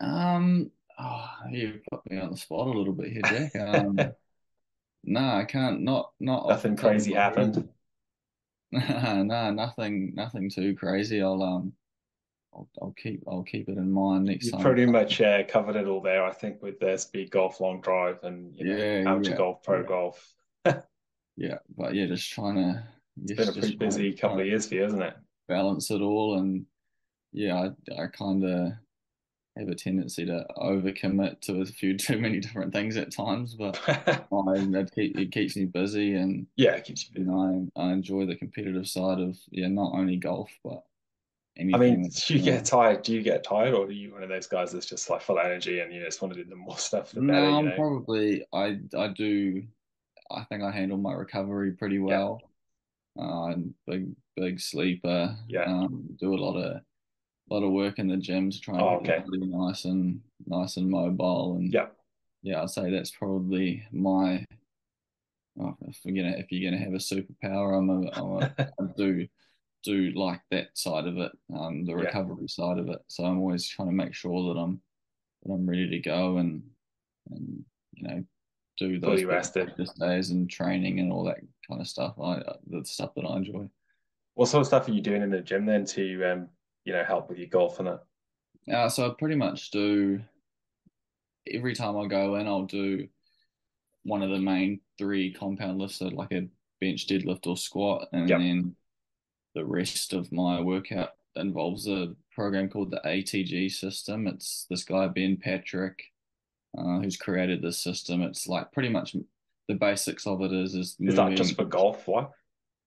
[0.00, 3.52] Um, oh, you put me on the spot a little bit here, Jack.
[3.60, 3.98] Um,
[5.06, 5.82] no, I can't.
[5.82, 7.68] Not not nothing crazy happened.
[8.72, 11.22] no, nothing, nothing too crazy.
[11.22, 11.72] I'll um,
[12.52, 14.60] I'll, I'll keep I'll keep it in mind next you time.
[14.60, 17.80] You pretty much uh, covered it all there, I think, with the speed golf, long
[17.80, 19.36] drive, and you know, yeah, amateur yeah.
[19.36, 19.86] golf, pro yeah.
[19.86, 20.34] golf.
[21.36, 22.82] yeah, but yeah, just trying to.
[23.22, 25.14] It's been a pretty busy couple of years for you, isn't it?
[25.48, 26.66] Balance it all, and
[27.32, 28.72] yeah, I I kind of
[29.56, 33.80] have a tendency to overcommit to a few too many different things at times, but
[33.88, 37.26] I, it, keep, it keeps me busy and yeah, it keeps you busy.
[37.26, 40.82] You I, I enjoy the competitive side of yeah, not only golf but
[41.58, 43.02] I mean, do you get tired?
[43.02, 45.38] Do you get tired, or are you one of those guys that's just like full
[45.38, 47.12] of energy and you just want to do the more stuff?
[47.12, 47.76] The no, better, I'm you know?
[47.76, 49.62] probably I I do.
[50.30, 52.42] I think I handle my recovery pretty well.
[53.16, 53.24] Yeah.
[53.24, 55.34] Uh, I'm big big sleeper.
[55.48, 55.64] Yeah.
[55.64, 56.82] Um, do a lot of
[57.48, 59.46] a lot of work in the gym to try and oh, get okay.
[59.46, 61.86] nice and nice and mobile and yeah.
[62.42, 64.44] yeah I'd say that's probably my
[65.60, 68.84] oh, if you're gonna if you're gonna have a superpower I'm a, I'm a I
[68.96, 69.28] do
[69.84, 72.46] do like that side of it um the recovery yeah.
[72.48, 73.00] side of it.
[73.08, 74.80] So I'm always trying to make sure that I'm
[75.44, 76.62] that I'm ready to go and
[77.30, 78.24] and you know
[78.78, 79.72] do those rested.
[79.98, 81.38] days and training and all that
[81.68, 82.14] kind of stuff.
[82.22, 83.68] I the stuff that I enjoy.
[84.34, 86.48] What sort of stuff are you doing in the gym then to um
[86.86, 88.00] you know help with your golf and it?
[88.72, 90.20] Uh, so I pretty much do
[91.52, 93.06] every time I go in, I'll do
[94.04, 96.48] one of the main three compound lifts, so like a
[96.80, 98.38] bench deadlift or squat, and yep.
[98.38, 98.74] then
[99.54, 104.26] the rest of my workout involves a program called the ATG system.
[104.26, 106.02] It's this guy Ben Patrick
[106.78, 108.22] uh, who's created this system.
[108.22, 109.16] It's like pretty much
[109.68, 112.06] the basics of it is is, is that just for golf?
[112.06, 112.30] What?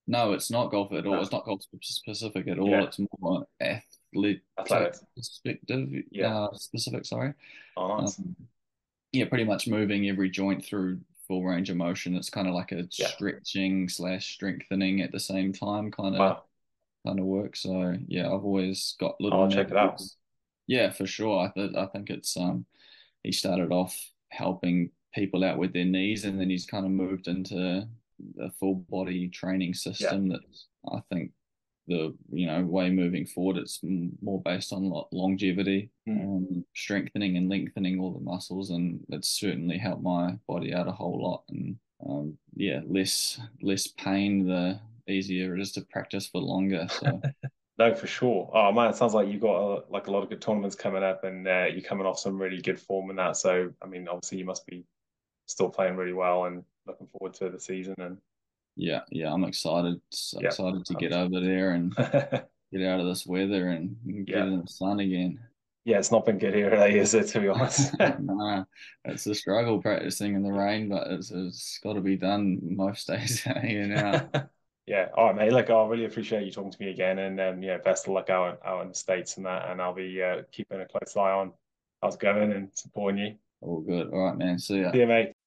[0.09, 1.13] No, it's not golf at all.
[1.13, 1.21] No.
[1.21, 2.71] It's not golf specific at all.
[2.71, 2.85] Yeah.
[2.85, 5.87] It's more athlete perspective.
[6.09, 6.35] Yeah.
[6.35, 7.05] Uh, specific.
[7.05, 7.35] Sorry.
[7.77, 8.17] Oh, nice.
[8.17, 8.35] um,
[9.11, 12.15] yeah, pretty much moving every joint through full range of motion.
[12.15, 13.05] It's kind of like a yeah.
[13.05, 16.43] stretching slash strengthening at the same time kind of wow.
[17.05, 17.55] kind of work.
[17.55, 19.43] So yeah, I've always got little.
[19.43, 20.01] I'll check it out.
[20.65, 21.45] Yeah, for sure.
[21.45, 22.65] I th- I think it's um
[23.21, 23.95] he started off
[24.29, 27.87] helping people out with their knees, and then he's kind of moved into
[28.41, 30.37] a full body training system yeah.
[30.37, 31.31] that I think
[31.89, 33.79] the you know way moving forward it's
[34.21, 36.23] more based on longevity mm.
[36.23, 40.91] um, strengthening and lengthening all the muscles and it's certainly helped my body out a
[40.91, 41.75] whole lot and
[42.07, 44.79] um, yeah less less pain the
[45.11, 47.19] easier it is to practice for longer so
[47.79, 50.29] no for sure oh man it sounds like you've got a, like a lot of
[50.29, 53.35] good tournaments coming up and uh, you're coming off some really good form in that
[53.35, 54.85] so i mean obviously you must be
[55.47, 58.17] still playing really well and looking forward to the season and
[58.75, 59.99] yeah, yeah, I'm excited.
[60.09, 64.61] So excited to get over there and get out of this weather and get in
[64.61, 65.39] the sun again.
[65.83, 67.27] Yeah, it's not been good here today, is it?
[67.29, 67.93] To be honest,
[69.05, 73.07] it's a struggle practicing in the rain, but it's, it's got to be done most
[73.07, 73.45] days.
[73.63, 74.29] you know.
[74.85, 75.51] yeah, all right, mate.
[75.51, 78.29] Look, I really appreciate you talking to me again, and um, yeah, best of luck
[78.29, 81.31] out out in the states and that, and I'll be uh, keeping a close eye
[81.31, 81.51] on
[82.01, 83.35] how's going and supporting you.
[83.61, 84.11] All good.
[84.11, 84.57] All right, man.
[84.59, 84.91] See ya.
[84.91, 85.38] See ya, mate.